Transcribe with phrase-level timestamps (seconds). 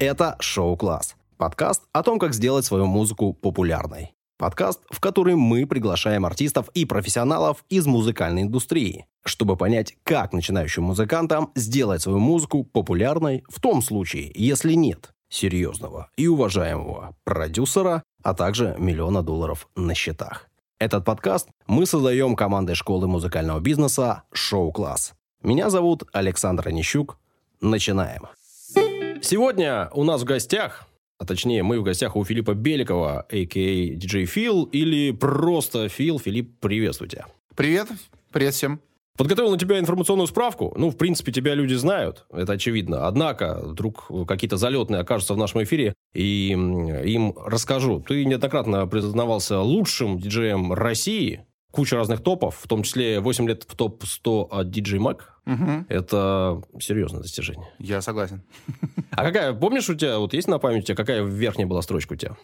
[0.00, 4.12] Это «Шоу-класс»– подкаст о том, как сделать свою музыку популярной.
[4.38, 10.82] Подкаст, в который мы приглашаем артистов и профессионалов из музыкальной индустрии, чтобы понять, как начинающим
[10.82, 18.34] музыкантам сделать свою музыку популярной в том случае, если нет серьезного и уважаемого продюсера, а
[18.34, 20.50] также миллиона долларов на счетах.
[20.80, 25.12] Этот подкаст мы создаем командой школы музыкального бизнеса «Шоу-класс».
[25.40, 27.16] Меня зовут Александр Онищук.
[27.60, 28.22] Начинаем.
[29.22, 30.86] Сегодня у нас в гостях,
[31.18, 33.94] а точнее мы в гостях у Филиппа Беликова, а.к.а.
[33.96, 36.18] DJ Фил, или просто Фил.
[36.18, 37.24] Филипп, приветствуйте.
[37.54, 37.88] Привет,
[38.32, 38.80] привет всем.
[39.16, 40.74] Подготовил на тебя информационную справку.
[40.76, 43.06] Ну, в принципе, тебя люди знают, это очевидно.
[43.06, 48.00] Однако, вдруг какие-то залетные окажутся в нашем эфире, и им расскажу.
[48.00, 53.74] Ты неоднократно признавался лучшим диджеем России, куча разных топов, в том числе 8 лет в
[53.74, 55.20] топ-100 от DJ Mag.
[55.46, 55.86] Угу.
[55.88, 57.68] Это серьезное достижение.
[57.78, 58.42] Я согласен.
[59.10, 62.36] А какая, помнишь, у тебя, вот есть на памяти, какая верхняя была строчка у тебя?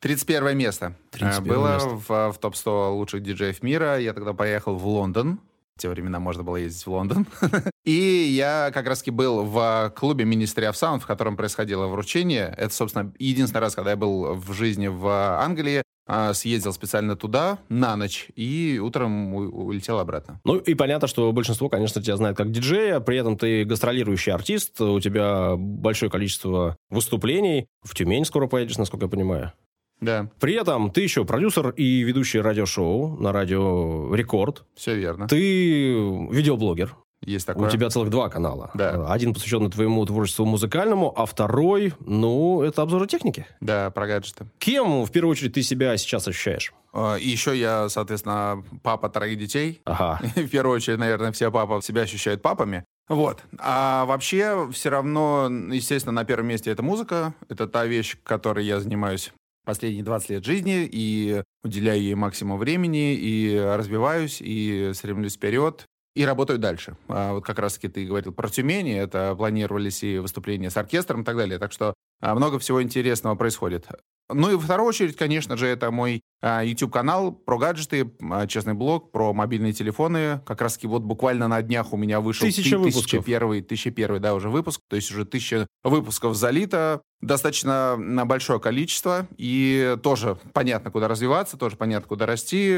[0.00, 0.96] 31 место.
[1.10, 1.88] 31 э, Было место.
[1.88, 3.98] в, в топ-100 лучших диджеев мира.
[3.98, 5.40] Я тогда поехал в Лондон.
[5.76, 7.26] В те времена можно было ездить в Лондон.
[7.84, 12.54] И я как раз-таки был в клубе Ministry of Sound, в котором происходило вручение.
[12.56, 15.06] Это, собственно, единственный раз, когда я был в жизни в
[15.42, 15.82] Англии.
[16.06, 20.40] А, съездил специально туда на ночь и утром улетел обратно.
[20.44, 24.80] Ну и понятно, что большинство, конечно, тебя знает как диджея, при этом ты гастролирующий артист,
[24.80, 27.66] у тебя большое количество выступлений.
[27.82, 29.52] В Тюмень скоро поедешь, насколько я понимаю.
[30.00, 30.30] Да.
[30.38, 34.64] При этом ты еще продюсер и ведущий радиошоу на радио Рекорд.
[34.74, 35.26] Все верно.
[35.26, 35.92] Ты
[36.30, 36.94] видеоблогер.
[37.22, 37.68] Есть такое.
[37.68, 38.70] У тебя целых два канала.
[38.74, 39.10] Да.
[39.10, 43.46] Один посвященный твоему творчеству музыкальному, а второй, ну, это обзоры техники.
[43.60, 44.46] Да, про гаджеты.
[44.58, 46.72] Кем, в первую очередь, ты себя сейчас ощущаешь?
[46.92, 49.80] А, и еще я, соответственно, папа троих детей.
[49.84, 50.20] Ага.
[50.36, 52.84] В первую очередь, наверное, все папы себя ощущают папами.
[53.08, 53.42] Вот.
[53.58, 57.34] А вообще, все равно, естественно, на первом месте это музыка.
[57.48, 59.32] Это та вещь, которой я занимаюсь
[59.64, 66.24] последние 20 лет жизни и уделяю ей максимум времени, и развиваюсь, и стремлюсь вперед и
[66.24, 66.96] работаю дальше.
[67.08, 71.24] А вот как раз-таки ты говорил про Тюмени, это планировались и выступления с оркестром и
[71.24, 73.86] так далее, так что а, много всего интересного происходит.
[74.28, 78.72] Ну и во вторую очередь, конечно же, это мой а, YouTube-канал про гаджеты, а, честный
[78.72, 80.40] блог, про мобильные телефоны.
[80.46, 83.24] Как раз-таки вот буквально на днях у меня вышел тысяча выпусков.
[83.24, 84.80] первый, тысяча первый, да, уже выпуск.
[84.88, 87.02] То есть уже тысяча выпусков залито.
[87.20, 89.28] Достаточно на большое количество.
[89.36, 92.74] И тоже понятно, куда развиваться, тоже понятно, куда расти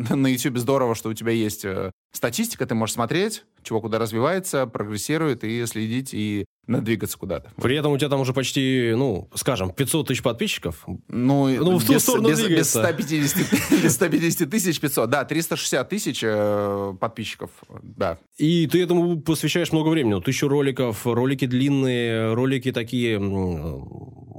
[0.10, 4.66] на YouTube здорово, что у тебя есть э, статистика, ты можешь смотреть, чего куда развивается,
[4.66, 7.50] прогрессирует, и следить, и надвигаться куда-то.
[7.56, 10.86] При этом у тебя там уже почти, ну, скажем, 500 тысяч подписчиков.
[11.08, 15.10] Ну, ну в ту без, сторону без, без 150, без 150 тысяч 500.
[15.10, 17.50] Да, 360 тысяч э, подписчиков,
[17.82, 18.18] да.
[18.38, 20.20] И ты этому посвящаешь много времени.
[20.20, 23.18] Тысячу роликов, ролики длинные, ролики такие,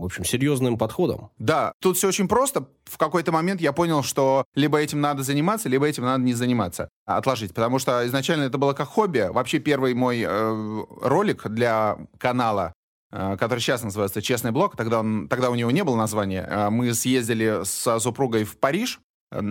[0.01, 1.29] в общем, серьезным подходом.
[1.38, 2.67] Да, тут все очень просто.
[2.85, 6.89] В какой-то момент я понял, что либо этим надо заниматься, либо этим надо не заниматься,
[7.06, 7.53] отложить.
[7.53, 9.29] Потому что изначально это было как хобби.
[9.31, 12.73] Вообще первый мой э, ролик для канала,
[13.11, 16.47] э, который сейчас называется «Честный блог», тогда, он, тогда у него не было названия.
[16.50, 19.00] Э, мы съездили с супругой в Париж,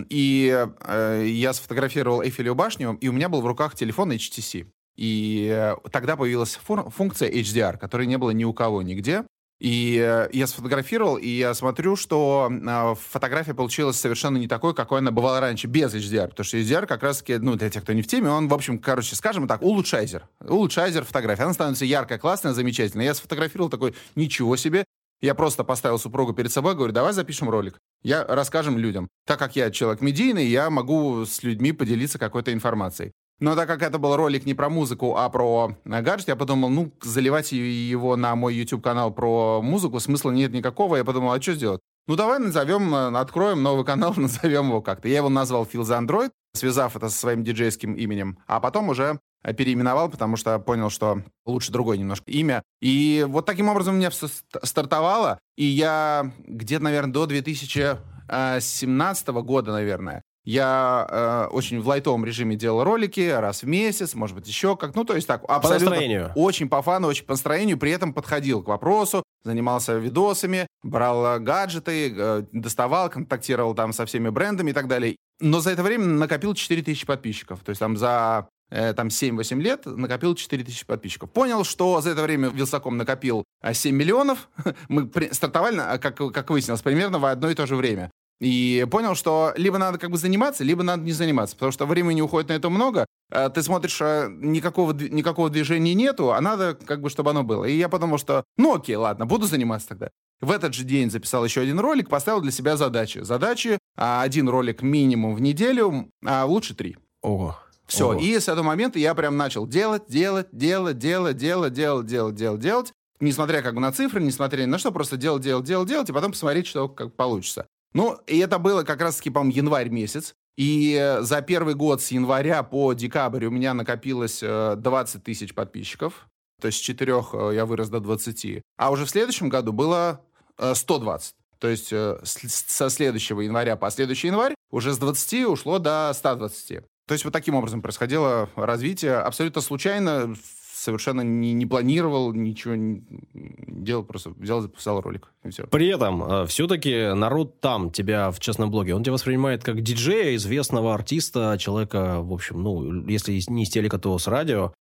[0.09, 4.67] и э, я сфотографировал Эйфелеву башню, и у меня был в руках телефон HTC.
[4.97, 9.23] И тогда появилась функция HDR, которой не было ни у кого нигде.
[9.61, 14.99] И э, я сфотографировал, и я смотрю, что э, фотография получилась совершенно не такой, какой
[14.99, 16.29] она бывала раньше, без HDR.
[16.29, 18.79] Потому что HDR как раз-таки, ну, для тех, кто не в теме, он, в общем,
[18.79, 20.27] короче, скажем так, улучшайзер.
[20.47, 21.43] Улучшайзер фотографии.
[21.43, 23.05] Она становится яркая, классная, замечательная.
[23.05, 24.83] Я сфотографировал такой, ничего себе.
[25.21, 27.77] Я просто поставил супругу перед собой, говорю, давай запишем ролик.
[28.01, 29.09] Я расскажем людям.
[29.27, 33.11] Так как я человек медийный, я могу с людьми поделиться какой-то информацией.
[33.41, 36.69] Но так как это был ролик не про музыку, а про э, гаджет, я подумал,
[36.69, 40.95] ну, заливать его на мой YouTube-канал про музыку смысла нет никакого.
[40.95, 41.81] Я подумал, а что сделать?
[42.07, 45.07] Ну, давай назовем, э, откроем новый канал, назовем его как-то.
[45.07, 49.19] Я его назвал Feel the Android, связав это со своим диджейским именем, а потом уже
[49.43, 52.61] э, переименовал, потому что понял, что лучше другое немножко имя.
[52.79, 54.27] И вот таким образом у меня все
[54.61, 62.55] стартовало, и я где-то, наверное, до 2017 года, наверное, я э, очень в лайтовом режиме
[62.55, 64.95] делал ролики раз в месяц, может быть, еще как.
[64.95, 65.85] Ну, то есть так, абсолютно...
[65.85, 66.31] По настроению.
[66.35, 67.77] Очень по фану, очень по настроению.
[67.77, 74.29] При этом подходил к вопросу, занимался видосами, брал гаджеты, э, доставал, контактировал там со всеми
[74.29, 75.15] брендами и так далее.
[75.39, 77.59] Но за это время накопил 4000 подписчиков.
[77.59, 81.29] То есть там за э, там 7-8 лет накопил 4000 подписчиков.
[81.29, 84.49] Понял, что за это время Вилсаком накопил 7 э, миллионов.
[84.89, 88.09] Мы стартовали, э, как, как выяснилось, примерно в одно и то же время.
[88.41, 92.21] И понял, что либо надо как бы заниматься, либо надо не заниматься, потому что времени
[92.21, 97.01] уходит на это много, э, ты смотришь, э, никакого, никакого движения нету, а надо как
[97.01, 97.65] бы, чтобы оно было.
[97.65, 100.09] И я подумал, что, ну окей, ладно, буду заниматься тогда.
[100.41, 103.19] В этот же день записал еще один ролик, поставил для себя задачи.
[103.19, 106.97] Задачи, а, один ролик минимум в неделю, а лучше три.
[107.21, 107.59] Ого.
[107.85, 108.19] Все, Ого.
[108.19, 112.59] и с этого момента я прям начал делать, делать, делать, делать, делать, делать, делать, делать,
[112.59, 112.93] делать.
[113.19, 116.13] Несмотря как бы на цифры, несмотря ни на что, просто делать, делать, делать, делать, и
[116.13, 117.67] потом посмотреть, что как получится.
[117.93, 120.35] Ну, и это было как раз-таки, по-моему, январь месяц.
[120.57, 125.53] И э, за первый год с января по декабрь у меня накопилось э, 20 тысяч
[125.53, 126.27] подписчиков.
[126.59, 128.61] То есть с 4 э, я вырос до 20.
[128.77, 130.21] А уже в следующем году было
[130.57, 131.33] э, 120.
[131.59, 136.83] То есть э, со следующего января по следующий январь уже с 20 ушло до 120.
[137.07, 139.15] То есть вот таким образом происходило развитие.
[139.15, 140.35] Абсолютно случайно,
[140.81, 145.67] совершенно не, не планировал, ничего не делал, просто взял записал ролик, и все.
[145.67, 150.93] При этом, все-таки народ там тебя в честном блоге, он тебя воспринимает как диджея, известного
[150.93, 154.73] артиста, человека, в общем, ну, если не из телека, то с радио,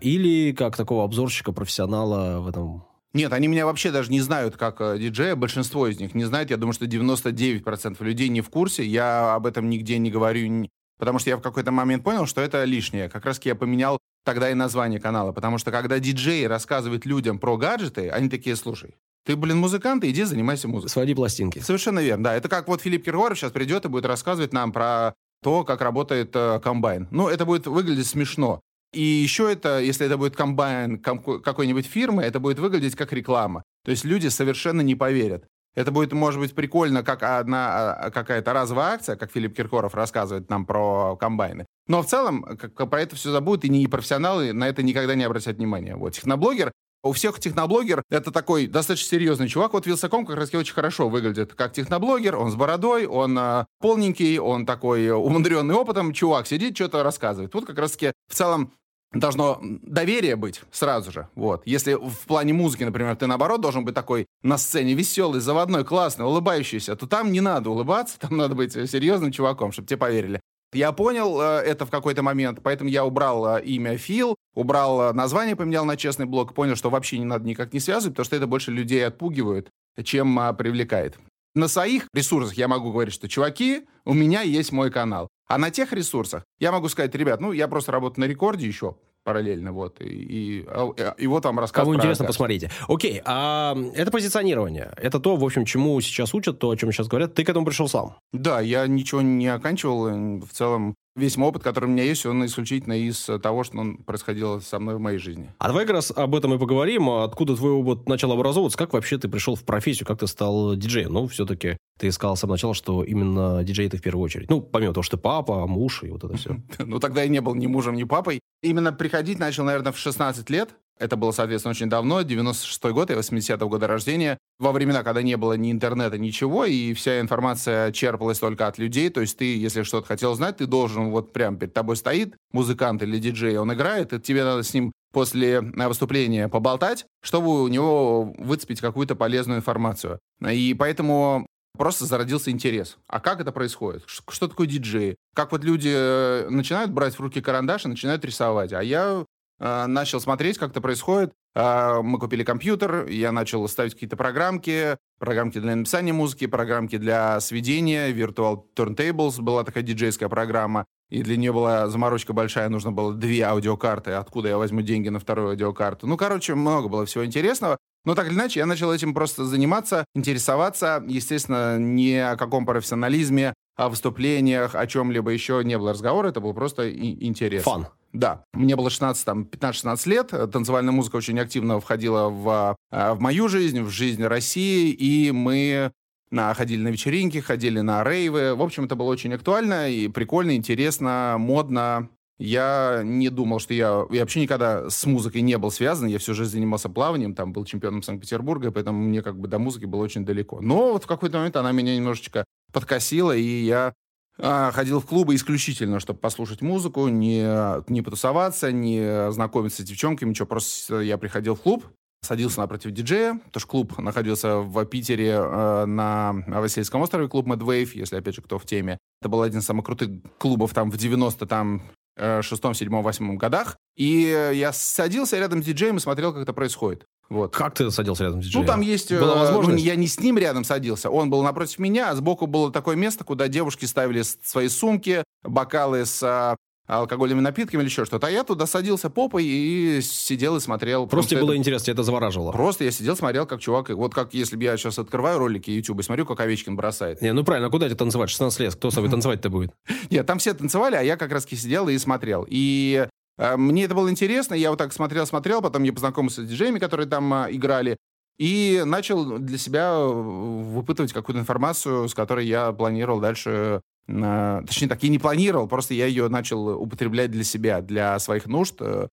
[0.00, 4.80] или как такого обзорщика, профессионала в этом Нет, они меня вообще даже не знают как
[4.80, 6.50] э, диджея, большинство из них не знает.
[6.50, 8.84] Я думаю, что 99% людей не в курсе.
[8.84, 10.68] Я об этом нигде не говорю,
[10.98, 13.08] потому что я в какой-то момент понял, что это лишнее.
[13.08, 17.56] Как раз я поменял тогда и название канала, потому что когда диджей рассказывает людям про
[17.56, 18.94] гаджеты, они такие, слушай,
[19.24, 20.90] ты, блин, музыкант, иди занимайся музыкой.
[20.90, 21.58] своди пластинки.
[21.58, 22.34] Совершенно верно, да.
[22.34, 26.30] Это как вот Филипп Киркоров сейчас придет и будет рассказывать нам про то, как работает
[26.34, 27.08] э, комбайн.
[27.10, 28.60] Ну, это будет выглядеть смешно.
[28.92, 33.62] И еще это, если это будет комбайн ком- какой-нибудь фирмы, это будет выглядеть как реклама.
[33.84, 35.44] То есть люди совершенно не поверят.
[35.74, 40.50] Это будет, может быть, прикольно, как одна а, какая-то разовая акция, как Филипп Киркоров рассказывает
[40.50, 41.66] нам про комбайны.
[41.86, 45.24] Но в целом как, про это все забудут, и не профессионалы на это никогда не
[45.24, 45.96] обратят внимания.
[45.96, 46.72] Вот техноблогер
[47.02, 49.72] у всех техноблогер это такой достаточно серьезный чувак.
[49.72, 52.36] Вот Вилсаком как раз очень хорошо выглядит как техноблогер.
[52.36, 56.12] Он с бородой, он э, полненький, он такой умудренный опытом.
[56.12, 57.54] Чувак сидит, что-то рассказывает.
[57.54, 58.72] Вот как раз-таки в целом
[59.12, 61.28] должно доверие быть сразу же.
[61.34, 61.62] Вот.
[61.64, 66.24] Если в плане музыки, например, ты наоборот должен быть такой на сцене веселый, заводной, классный,
[66.24, 70.40] улыбающийся, то там не надо улыбаться, там надо быть серьезным чуваком, чтобы тебе поверили.
[70.72, 75.12] Я понял э, это в какой-то момент, поэтому я убрал э, имя Фил, убрал э,
[75.12, 78.36] название, поменял на честный блог, понял, что вообще не надо никак не связывать, потому что
[78.36, 79.68] это больше людей отпугивает,
[80.04, 81.18] чем привлекает.
[81.54, 85.28] На своих ресурсах я могу говорить, что, чуваки, у меня есть мой канал.
[85.48, 88.94] А на тех ресурсах я могу сказать, ребят, ну, я просто работаю на рекорде еще
[89.22, 92.28] параллельно, вот, и, и, а, и вот вам рассказ Кому интересно, Аркашу.
[92.38, 92.70] посмотрите.
[92.88, 94.92] Окей, а это позиционирование.
[94.96, 97.34] Это то, в общем, чему сейчас учат, то, о чем сейчас говорят.
[97.34, 98.16] Ты к этому пришел сам.
[98.32, 100.06] Да, я ничего не оканчивал.
[100.08, 103.78] э, В целом, весь мой опыт, который у меня есть, он исключительно из того, что
[103.78, 105.52] он происходило со мной в моей жизни.
[105.58, 107.08] А давай как раз об этом и поговорим.
[107.10, 108.78] Откуда твой опыт начал образовываться?
[108.78, 110.06] Как вообще ты пришел в профессию?
[110.06, 111.12] Как ты стал диджеем?
[111.12, 114.48] Ну, все-таки ты сказал с самого начала, что именно диджей ты в первую очередь.
[114.48, 116.56] Ну, помимо того, что ты папа, муж и вот это все.
[116.78, 118.40] Ну, тогда я не был ни мужем, ни папой.
[118.62, 120.70] Именно приходить начал, наверное, в 16 лет.
[121.00, 125.36] Это было, соответственно, очень давно, 96-й год и 80-го года рождения, во времена, когда не
[125.38, 129.82] было ни интернета, ничего, и вся информация черпалась только от людей, то есть ты, если
[129.82, 134.12] что-то хотел знать, ты должен, вот прям перед тобой стоит музыкант или диджей, он играет,
[134.12, 139.58] и тебе надо с ним после э, выступления поболтать, чтобы у него выцепить какую-то полезную
[139.58, 140.18] информацию.
[140.46, 141.46] И поэтому
[141.76, 142.98] просто зародился интерес.
[143.06, 144.04] А как это происходит?
[144.06, 145.16] Что такое диджей?
[145.34, 148.72] Как вот люди э, начинают брать в руки карандаш и начинают рисовать?
[148.72, 149.24] А я
[149.60, 151.32] начал смотреть, как это происходит.
[151.54, 157.40] Э, мы купили компьютер, я начал ставить какие-то программки, программки для написания музыки, программки для
[157.40, 163.12] сведения, Virtual Turntables была такая диджейская программа, и для нее была заморочка большая, нужно было
[163.12, 166.06] две аудиокарты, откуда я возьму деньги на вторую аудиокарту.
[166.06, 167.76] Ну, короче, много было всего интересного.
[168.06, 171.04] Но так или иначе, я начал этим просто заниматься, интересоваться.
[171.06, 176.28] Естественно, ни о каком профессионализме, о выступлениях, о чем-либо еще не было разговора.
[176.28, 177.64] Это был просто интерес.
[177.64, 177.88] Фан.
[178.12, 178.44] Да.
[178.52, 180.28] Мне было 16, там, 15-16 лет.
[180.52, 184.90] Танцевальная музыка очень активно входила в, а, в мою жизнь, в жизнь России.
[184.90, 185.92] И мы
[186.30, 188.54] на, ходили на вечеринки, ходили на рейвы.
[188.54, 192.08] В общем, это было очень актуально и прикольно, интересно, модно.
[192.38, 194.06] Я не думал, что я...
[194.10, 196.08] Я вообще никогда с музыкой не был связан.
[196.08, 199.84] Я всю жизнь занимался плаванием, там был чемпионом Санкт-Петербурга, поэтому мне как бы до музыки
[199.84, 200.60] было очень далеко.
[200.62, 203.92] Но вот в какой-то момент она меня немножечко подкосила, и я
[204.40, 207.44] ходил в клубы исключительно, чтобы послушать музыку, не,
[207.90, 210.46] не потусоваться, не знакомиться с девчонками, ничего.
[210.46, 211.84] Просто я приходил в клуб,
[212.22, 217.60] садился напротив диджея, потому что клуб находился в Питере э, на Васильевском острове, клуб Mad
[217.60, 218.98] Wave, если, опять же, кто в теме.
[219.20, 221.82] Это был один из самых крутых клубов там в 90 там
[222.16, 223.76] э, шестом, седьмом, восьмом годах.
[223.96, 227.04] И я садился рядом с диджеем и смотрел, как это происходит.
[227.30, 227.54] Вот.
[227.54, 228.66] Как ты садился рядом с диджеем?
[228.66, 229.12] Ну, там есть...
[229.12, 229.78] Была э, возможность?
[229.78, 232.96] ну, я не с ним рядом садился, он был напротив меня, а сбоку было такое
[232.96, 236.56] место, куда девушки ставили свои сумки, бокалы с а,
[236.98, 238.26] алкогольными напитками или еще что-то.
[238.26, 241.06] А я туда садился попой и сидел и смотрел.
[241.06, 242.52] Просто тебе было интересно, тебя это завораживало.
[242.52, 243.90] Просто я сидел, смотрел, как чувак...
[243.90, 247.22] Вот как если бы я сейчас открываю ролики YouTube и смотрю, как Овечкин бросает.
[247.22, 248.30] Не, ну правильно, а куда тебе танцевать?
[248.30, 249.72] 16 лет, кто с тобой танцевать-то будет?
[250.10, 252.46] Нет, там все танцевали, а я как раз сидел и смотрел.
[252.48, 253.09] И э,
[253.56, 257.32] мне это было интересно, я вот так смотрел-смотрел, потом я познакомился с диджеями, которые там
[257.32, 257.96] э, играли,
[258.40, 264.88] и начал для себя э, выпытывать какую-то информацию, с которой я планировал дальше э, точнее
[264.88, 268.80] так, я не планировал, просто я ее начал употреблять для себя, для своих нужд.
[268.80, 269.08] Э,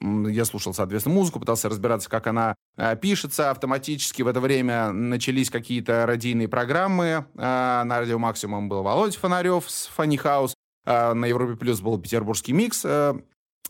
[0.00, 2.56] я слушал, соответственно, музыку, пытался разбираться, как она
[3.00, 4.22] пишется автоматически.
[4.22, 7.26] В это время начались какие-то радийные программы.
[7.34, 10.54] на Радио Максимум был Володя Фонарев с Фанни Хаус.
[10.88, 12.84] На Европе Плюс был Петербургский микс.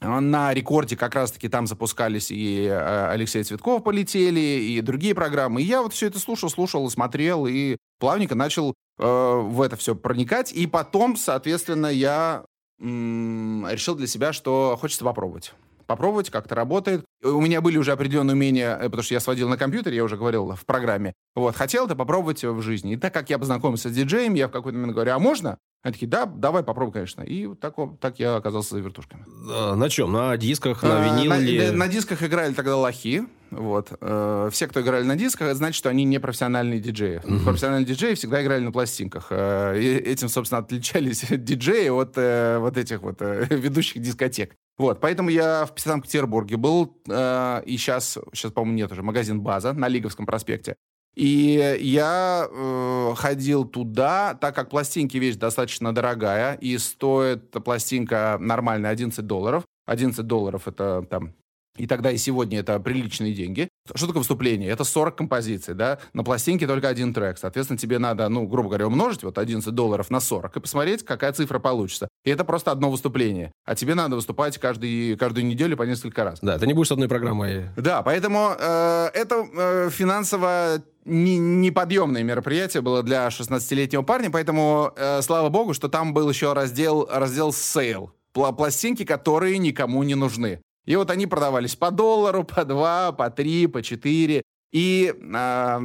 [0.00, 5.60] На рекорде как раз-таки там запускались и э, Алексей Цветков полетели, и другие программы.
[5.60, 9.96] И я вот все это слушал, слушал, смотрел, и плавненько начал э, в это все
[9.96, 10.52] проникать.
[10.52, 12.44] И потом, соответственно, я
[12.80, 15.52] м- решил для себя, что хочется попробовать
[15.88, 17.04] попробовать, как это работает.
[17.22, 20.16] У меня были уже определенные умения, э, потому что я сводил на компьютере, я уже
[20.16, 21.14] говорил в программе.
[21.34, 22.94] Вот, хотел это попробовать в жизни.
[22.94, 25.58] И так как я познакомился с диджеем, я в какой-то момент говорю, а можно?
[25.82, 27.22] Они такие, да, давай попробуй, конечно.
[27.22, 29.24] И так, вот, так я оказался за вертушками.
[29.48, 30.12] А, на чем?
[30.12, 31.66] На дисках, на виниле?
[31.66, 33.24] На, на, на дисках играли тогда лохи.
[33.50, 33.92] Вот.
[34.00, 37.20] Э, все, кто играли на дисках, это значит, что они не профессиональные диджеи.
[37.24, 37.44] Uh-huh.
[37.44, 39.28] Профессиональные диджеи всегда играли на пластинках.
[39.30, 44.54] Э, этим, собственно, отличались диджеи от э, вот этих вот ведущих дискотек.
[44.78, 49.72] Вот, поэтому я в Санкт-Петербурге был, э, и сейчас, сейчас, по-моему, нет уже, магазин «База»
[49.72, 50.76] на Лиговском проспекте.
[51.14, 58.90] И я э, ходил туда, так как пластинки вещь достаточно дорогая, и стоит пластинка нормальная
[58.90, 59.64] 11 долларов.
[59.86, 61.34] 11 долларов это там
[61.78, 63.67] и тогда, и сегодня это приличные деньги.
[63.94, 64.70] Что такое выступление?
[64.70, 65.98] Это 40 композиций, да?
[66.12, 67.38] На пластинке только один трек.
[67.38, 71.32] Соответственно, тебе надо, ну, грубо говоря, умножить вот 11 долларов на 40 и посмотреть, какая
[71.32, 72.08] цифра получится.
[72.24, 73.52] И это просто одно выступление.
[73.64, 76.38] А тебе надо выступать каждый, каждую неделю по несколько раз.
[76.42, 77.70] Да, ты не будешь одной программой.
[77.76, 85.22] Да, поэтому э, это э, финансово не, неподъемное мероприятие было для 16-летнего парня, поэтому э,
[85.22, 88.12] слава богу, что там был еще раздел, раздел sale.
[88.32, 90.60] Пластинки, которые никому не нужны.
[90.88, 94.40] И вот они продавались по доллару, по два, по три, по четыре.
[94.72, 95.80] И э,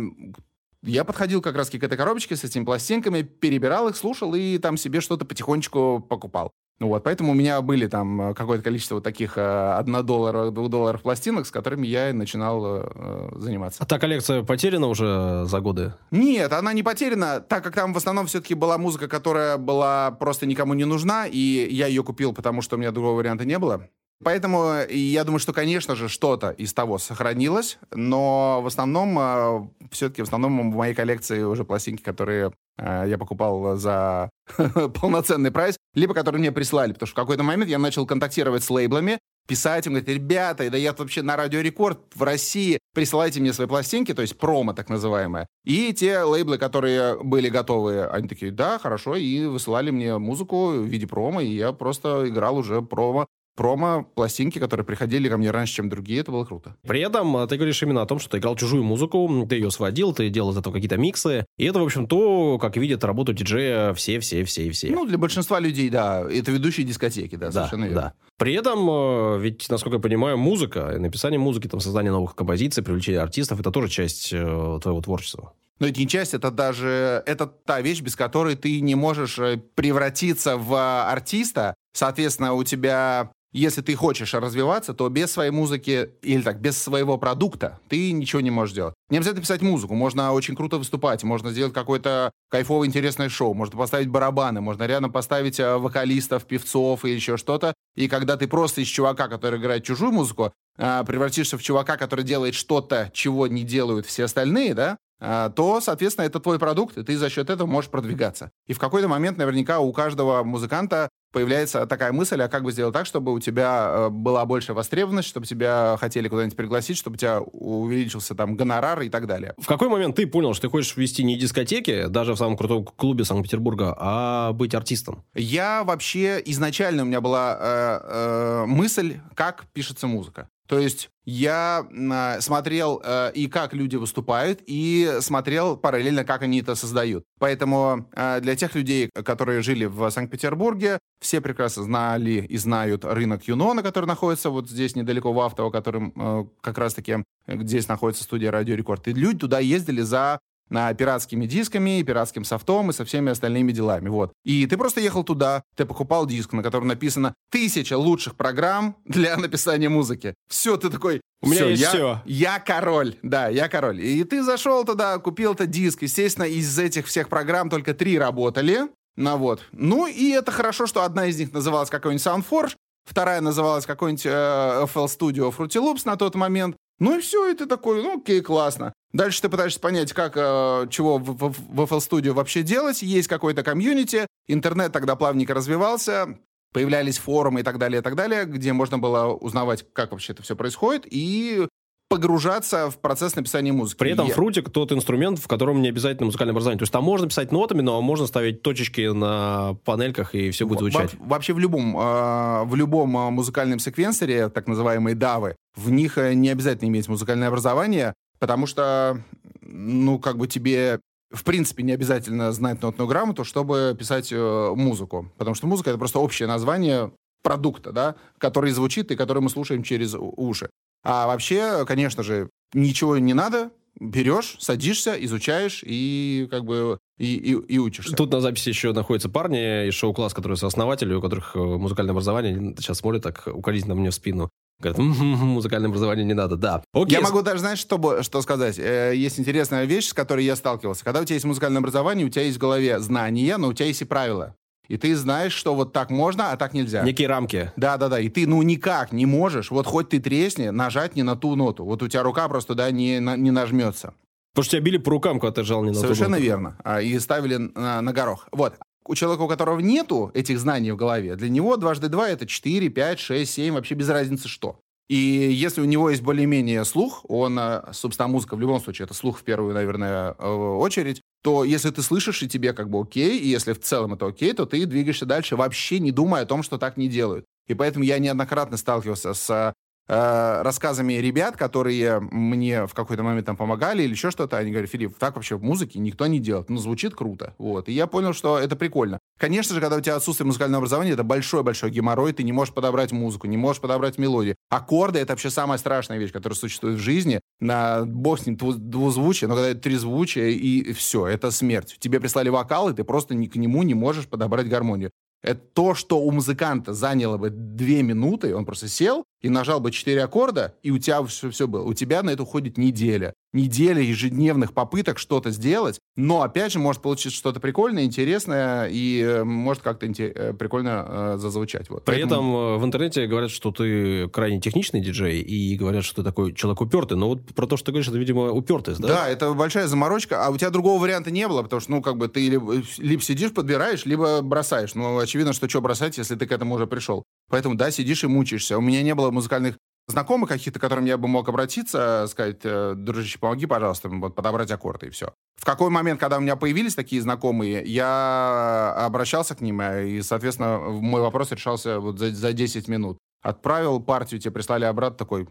[0.83, 4.77] я подходил как раз к этой коробочке с этими пластинками, перебирал их, слушал и там
[4.77, 6.51] себе что-то потихонечку покупал.
[6.79, 10.51] Ну вот, поэтому у меня были там э, какое-то количество вот таких э, 1 доллара,
[10.51, 13.83] 2 долларов пластинок, с которыми я и начинал э, заниматься.
[13.83, 15.95] А та коллекция потеряна уже за годы?
[16.11, 20.45] Нет, она не потеряна, так как там в основном все-таки была музыка, которая была просто
[20.45, 23.89] никому не нужна, и я ее купил, потому что у меня другого варианта не было.
[24.23, 30.21] Поэтому я думаю, что, конечно же, что-то из того сохранилось, но в основном, э, все-таки
[30.21, 34.29] в основном в моей коллекции уже пластинки, которые э, я покупал за
[35.01, 38.69] полноценный прайс, либо которые мне прислали, потому что в какой-то момент я начал контактировать с
[38.69, 43.53] лейблами, писать им, говорить, ребята, да я вообще на Радио Рекорд в России, присылайте мне
[43.53, 45.47] свои пластинки, то есть промо так называемое.
[45.65, 50.85] И те лейблы, которые были готовы, они такие, да, хорошо, и высылали мне музыку в
[50.85, 55.89] виде промо, и я просто играл уже промо промо-пластинки, которые приходили ко мне раньше, чем
[55.89, 56.75] другие, это было круто.
[56.87, 59.71] При этом а, ты говоришь именно о том, что ты играл чужую музыку, ты ее
[59.71, 63.33] сводил, ты делал из этого какие-то миксы, и это, в общем, то, как видят работу
[63.33, 64.89] диджея все-все-все-все.
[64.91, 68.01] Ну, для большинства людей, да, это ведущие дискотеки, да, да совершенно верно.
[68.01, 68.13] Да.
[68.37, 73.21] При этом, а, ведь, насколько я понимаю, музыка, написание музыки, там, создание новых композиций, привлечение
[73.21, 75.53] артистов, это тоже часть э, твоего творчества.
[75.79, 79.57] Но это не часть, это даже это та вещь, без которой ты не можешь э,
[79.75, 80.73] превратиться в
[81.11, 81.75] артиста.
[81.93, 87.17] Соответственно, у тебя если ты хочешь развиваться, то без своей музыки или так, без своего
[87.17, 88.95] продукта ты ничего не можешь делать.
[89.09, 93.77] Не обязательно писать музыку, можно очень круто выступать, можно сделать какое-то кайфовое интересное шоу, можно
[93.77, 97.73] поставить барабаны, можно рядом поставить э, вокалистов, певцов или еще что-то.
[97.95, 102.25] И когда ты просто из чувака, который играет чужую музыку, э, превратишься в чувака, который
[102.25, 107.03] делает что-то, чего не делают все остальные, да, э, то, соответственно, это твой продукт, и
[107.03, 108.49] ты за счет этого можешь продвигаться.
[108.65, 112.93] И в какой-то момент наверняка у каждого музыканта появляется такая мысль, а как бы сделать
[112.93, 117.17] так, чтобы у тебя э, была большая востребованность, чтобы тебя хотели куда-нибудь пригласить, чтобы у
[117.17, 119.53] тебя увеличился там гонорар и так далее.
[119.57, 122.85] В какой момент ты понял, что ты хочешь вести не дискотеки, даже в самом крутом
[122.85, 125.23] клубе Санкт-Петербурга, а быть артистом?
[125.33, 130.47] Я вообще изначально у меня была э, э, мысль, как пишется музыка.
[130.67, 136.61] То есть я э, смотрел э, и как люди выступают, и смотрел параллельно, как они
[136.61, 137.25] это создают.
[137.39, 143.47] Поэтому э, для тех людей, которые жили в Санкт-Петербурге, все прекрасно знали и знают рынок
[143.47, 148.51] Юнона, который находится вот здесь недалеко в Автово, которым э, как раз-таки здесь находится студия
[148.51, 149.07] Радио Рекорд.
[149.07, 150.39] И люди туда ездили за
[150.69, 154.09] на пиратскими дисками, пиратским софтом и со всеми остальными делами.
[154.09, 154.33] Вот.
[154.43, 159.37] И ты просто ехал туда, ты покупал диск, на котором написано тысяча лучших программ для
[159.37, 160.33] написания музыки.
[160.49, 162.21] Все, ты такой, у меня есть я, все.
[162.25, 164.01] Я король, да, я король.
[164.01, 166.01] И ты зашел туда, купил этот диск.
[166.01, 168.87] Естественно, из этих всех программ только три работали.
[169.15, 169.63] Ну вот.
[169.71, 174.29] Ну и это хорошо, что одна из них называлась какой-нибудь SoundForge, вторая называлась какой-нибудь э,
[174.29, 176.75] FL Studio Fruity Loops на тот момент.
[176.99, 178.93] Ну и все, и ты такой, ну окей, классно.
[179.11, 183.01] Дальше ты пытаешься понять, как, э, чего в, в, в FL Studio вообще делать.
[183.01, 186.37] Есть какой-то комьюнити, интернет тогда плавненько развивался,
[186.73, 190.43] появлялись форумы и так далее, и так далее, где можно было узнавать, как вообще это
[190.43, 191.67] все происходит, и
[192.13, 193.97] погружаться в процесс написания музыки.
[193.97, 196.79] При этом фрутик тот инструмент, в котором не обязательно музыкальное образование.
[196.79, 200.79] То есть там можно писать нотами, но можно ставить точечки на панельках, и все будет
[200.79, 201.13] звучать.
[201.19, 206.17] Во вообще в любом, э, в любом а, музыкальном секвенсоре, так называемые давы, в них
[206.17, 209.21] э, не обязательно иметь музыкальное образование, потому что,
[209.61, 210.99] ну, как бы тебе
[211.31, 215.31] в принципе, не обязательно знать нотную грамоту, чтобы писать э, музыку.
[215.37, 219.81] Потому что музыка— это просто общее название продукта, да, который звучит и который мы слушаем
[219.81, 220.69] через уши.
[221.03, 227.51] А вообще, конечно же, ничего не надо, берешь, садишься, изучаешь и как бы и, и,
[227.51, 228.15] и учишься.
[228.15, 232.75] Тут на записи еще находятся парни из шоу-класс, которые сооснователи, у которых э, музыкальное образование,
[232.77, 234.49] сейчас смотрят так укоризненно мне в спину.
[234.79, 236.83] Говорят, м-м-м, музыкальное образование не надо, да.
[236.93, 237.13] Окей.
[237.13, 238.79] Я могу даже, знаешь, что, что сказать?
[238.79, 241.03] Э, есть интересная вещь, с которой я сталкивался.
[241.03, 243.85] Когда у тебя есть музыкальное образование, у тебя есть в голове знания, но у тебя
[243.85, 244.55] есть и правила.
[244.87, 247.03] И ты знаешь, что вот так можно, а так нельзя.
[247.03, 247.71] Некие рамки.
[247.77, 248.19] Да-да-да.
[248.19, 251.85] И ты, ну, никак не можешь, вот хоть ты тресни, нажать не на ту ноту.
[251.85, 254.13] Вот у тебя рука просто, да, не, не нажмется.
[254.53, 256.77] Потому что тебя били по рукам, когда ты жал не на Совершенно верно.
[256.83, 258.47] А, и ставили на, на горох.
[258.51, 258.75] Вот
[259.05, 262.89] у человека, у которого нету этих знаний в голове, для него дважды два это 4,
[262.89, 264.79] 5, 6, 7, вообще без разницы что.
[265.09, 269.13] И если у него есть более-менее слух, он, э, собственно, музыка в любом случае, это
[269.13, 273.37] слух в первую, наверное, э, очередь, то если ты слышишь, и тебе как бы окей,
[273.37, 276.63] и если в целом это окей, то ты двигаешься дальше, вообще не думая о том,
[276.63, 277.45] что так не делают.
[277.67, 279.73] И поэтому я неоднократно сталкивался с
[280.07, 284.89] э, рассказами ребят, которые мне в какой-то момент там помогали или еще что-то, они говорят,
[284.89, 287.89] Филипп, так вообще в музыке никто не делает, ну, звучит круто, вот.
[287.89, 289.19] И я понял, что это прикольно.
[289.39, 293.11] Конечно же, когда у тебя отсутствие музыкального образования, это большой-большой геморрой, ты не можешь подобрать
[293.11, 294.55] музыку, не можешь подобрать мелодию.
[294.69, 297.41] Аккорды— это вообще самая страшная вещь, которая существует в жизни.
[297.59, 301.97] На бог с ним двузвучие, но когда это трезвучие, и все, это смерть.
[301.99, 305.11] Тебе прислали вокал, и ты просто к нему не можешь подобрать гармонию.
[305.41, 309.91] Это то, что у музыканта заняло бы две минуты, он просто сел и нажал бы
[309.91, 311.83] четыре аккорда, и у тебя все, все было.
[311.83, 317.01] У тебя на это уходит неделя неделя ежедневных попыток что-то сделать, но, опять же, может
[317.01, 321.89] получиться что-то прикольное, интересное, и э, может как-то э, прикольно э, зазвучать.
[321.89, 322.03] Вот.
[322.03, 322.33] При Поэтому...
[322.33, 326.53] этом э, в интернете говорят, что ты крайне техничный диджей, и говорят, что ты такой
[326.53, 329.07] человек упертый, но вот про то, что ты говоришь, это, видимо, упертость, да?
[329.07, 332.17] Да, это большая заморочка, а у тебя другого варианта не было, потому что, ну, как
[332.17, 334.95] бы ты либо, либо сидишь, подбираешь, либо бросаешь.
[334.95, 337.23] Ну, очевидно, что что бросать, если ты к этому уже пришел.
[337.49, 338.77] Поэтому, да, сидишь и мучаешься.
[338.77, 342.93] У меня не было музыкальных знакомых каких-то, к которым я бы мог обратиться, сказать, э,
[342.95, 345.33] дружище, помоги, пожалуйста, вот, подобрать аккорды, и все.
[345.55, 350.21] В какой момент, когда у меня появились такие знакомые, я обращался к ним, э, и,
[350.21, 353.17] соответственно, мой вопрос решался вот за, за 10 минут.
[353.43, 355.47] Отправил партию, тебе прислали обратно такой,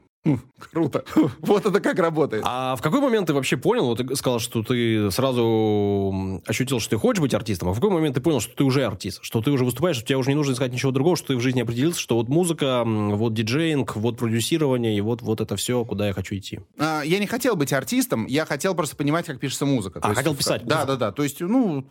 [0.72, 1.05] Круто.
[1.40, 2.44] вот это как работает.
[2.46, 6.90] А в какой момент ты вообще понял, вот ты сказал, что ты сразу ощутил, что
[6.90, 9.42] ты хочешь быть артистом, а в какой момент ты понял, что ты уже артист, что
[9.42, 11.61] ты уже выступаешь, что тебе уже не нужно искать ничего другого, что ты в жизни
[11.61, 16.12] определился, что вот музыка, вот диджеинг, вот продюсирование, и вот, вот это все, куда я
[16.12, 16.61] хочу идти?
[16.78, 19.98] А, я не хотел быть артистом, я хотел просто понимать, как пишется музыка.
[20.02, 20.64] А, хотел писать?
[20.64, 21.11] Да, да, да.
[21.11, 21.85] То есть, ну,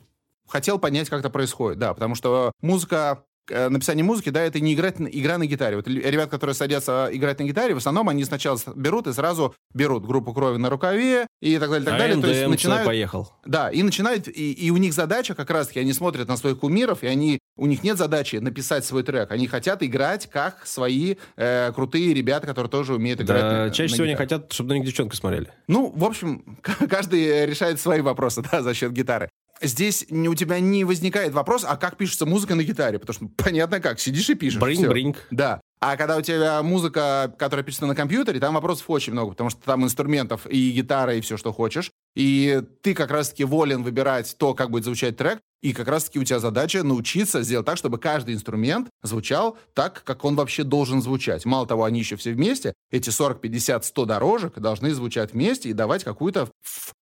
[0.47, 4.95] хотел понять, как это происходит, да, потому что музыка написание музыки, да, это не играть,
[4.99, 5.75] игра на гитаре.
[5.75, 10.05] Вот ребят, которые садятся играть на гитаре, в основном они сначала берут и сразу берут
[10.05, 12.21] группу крови на рукаве и так далее, так а далее.
[12.21, 13.31] То есть начинают, поехал.
[13.45, 17.03] Да, и начинают, и, и у них задача как раз-таки, они смотрят на своих кумиров,
[17.03, 21.71] и они, у них нет задачи написать свой трек, они хотят играть как свои э,
[21.73, 24.09] крутые ребята, которые тоже умеют играть да, на, чаще на всего гитаре.
[24.09, 25.51] они хотят, чтобы на них девчонки смотрели.
[25.67, 26.57] Ну, в общем,
[26.89, 29.29] каждый решает свои вопросы, да, за счет гитары
[29.61, 32.99] здесь у тебя не возникает вопрос, а как пишется музыка на гитаре?
[32.99, 34.59] Потому что понятно как, сидишь и пишешь.
[34.59, 35.17] Бринг-бринг.
[35.31, 35.61] Да.
[35.79, 39.61] А когда у тебя музыка, которая пишется на компьютере, там вопросов очень много, потому что
[39.61, 41.91] там инструментов и гитара, и все, что хочешь.
[42.15, 46.23] И ты как раз-таки волен выбирать то, как будет звучать трек, и как раз-таки у
[46.23, 51.45] тебя задача научиться сделать так, чтобы каждый инструмент звучал так, как он вообще должен звучать.
[51.45, 55.73] Мало того, они еще все вместе, эти 40, 50, 100 дорожек должны звучать вместе и
[55.73, 56.49] давать какую-то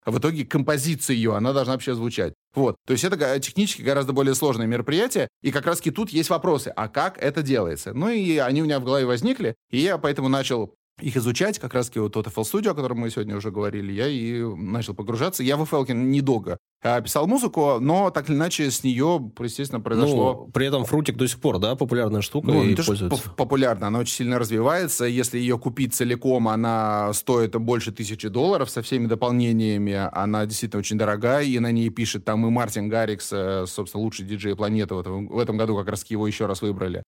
[0.06, 2.34] в итоге композицию, она должна вообще звучать.
[2.54, 2.76] Вот.
[2.86, 6.90] То есть это технически гораздо более сложное мероприятие, и как раз-таки тут есть вопросы, а
[6.90, 7.94] как это делается?
[7.94, 11.74] Ну и они у меня в голове возникли, и я поэтому начал их изучать, как
[11.74, 15.44] раз-таки вот тот FL Studio, о котором мы сегодня уже говорили, я и начал погружаться.
[15.44, 20.46] Я в FL недолго а, писал музыку, но так или иначе с нее, естественно, произошло...
[20.46, 23.30] Ну, при этом фрутик до сих пор, да, популярная штука ну, и не пользуется.
[23.32, 25.06] популярна, она очень сильно развивается.
[25.06, 30.10] Если ее купить целиком, она стоит больше тысячи долларов со всеми дополнениями.
[30.14, 34.26] Она действительно очень дорогая, и на ней пишет там и Мартин Гаррикс, э, собственно, лучший
[34.26, 34.96] диджей планеты.
[34.96, 37.04] Вот в этом году как раз его еще раз выбрали.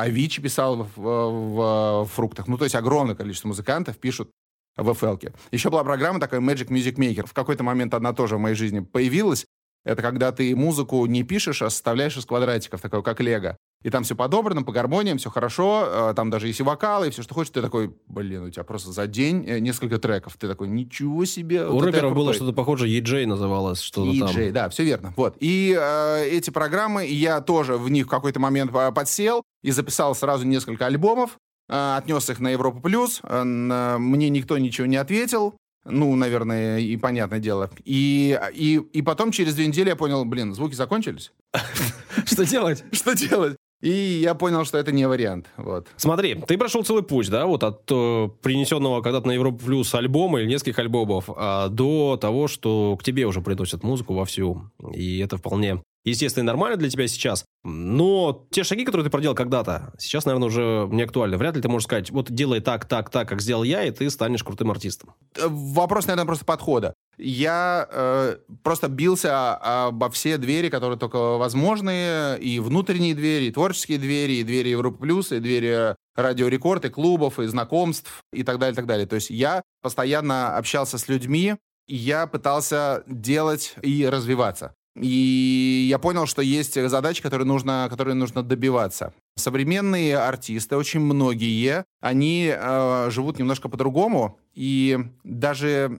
[0.00, 2.48] Авичи писал в, в, в фруктах.
[2.48, 4.30] Ну, то есть огромное количество музыкантов пишут
[4.76, 5.34] в FL.
[5.50, 7.26] Еще была программа такая Magic Music Maker.
[7.26, 9.46] В какой-то момент она тоже в моей жизни появилась.
[9.84, 13.56] Это когда ты музыку не пишешь, а составляешь из квадратиков, такое как лего.
[13.82, 17.10] И там все подобрано, по гармониям, все хорошо, э, там даже есть и вокалы, и
[17.10, 17.52] все, что хочешь.
[17.52, 20.36] Ты такой, блин, у тебя просто за день э, несколько треков.
[20.38, 21.66] Ты такой, ничего себе.
[21.66, 24.28] У вот рэперов было что-то похоже, EJ называлось, что-то там.
[24.28, 25.12] EJ, да, все верно.
[25.16, 25.36] Вот.
[25.40, 30.46] И э, эти программы, я тоже в них в какой-то момент подсел и записал сразу
[30.46, 33.20] несколько альбомов, э, отнес их на Европу Плюс.
[33.24, 35.54] Э, мне никто ничего не ответил.
[35.84, 37.70] Ну, наверное, и понятное дело.
[37.84, 41.32] И, и, и потом через две недели я понял, блин, звуки закончились.
[42.24, 42.84] Что делать?
[42.92, 43.56] Что делать?
[43.82, 45.50] И я понял, что это не вариант.
[45.56, 45.88] Вот.
[45.96, 50.40] Смотри, ты прошел целый путь, да, вот от э, принесенного когда-то на Европу Плюс альбома
[50.40, 54.70] или нескольких альбомов а, до того, что к тебе уже приносят музыку вовсю.
[54.94, 57.44] И это вполне естественно нормально для тебя сейчас.
[57.64, 61.36] Но те шаги, которые ты проделал когда-то, сейчас, наверное, уже не актуальны.
[61.36, 64.10] Вряд ли ты можешь сказать, вот делай так, так, так, как сделал я, и ты
[64.10, 65.14] станешь крутым артистом.
[65.36, 66.94] Э, вопрос, наверное, просто подхода.
[67.18, 69.54] Я э, просто бился
[69.86, 74.98] обо все двери, которые только возможны, и внутренние двери, и творческие двери, и двери Европы
[74.98, 79.06] Плюс, и двери Радио Рекорд, и клубов, и знакомств, и так далее, и так далее.
[79.06, 84.74] То есть я постоянно общался с людьми, и я пытался делать и развиваться.
[84.96, 89.14] И я понял, что есть задачи, которые нужно, которые нужно добиваться.
[89.36, 95.98] Современные артисты, очень многие, они э, живут немножко по-другому, и даже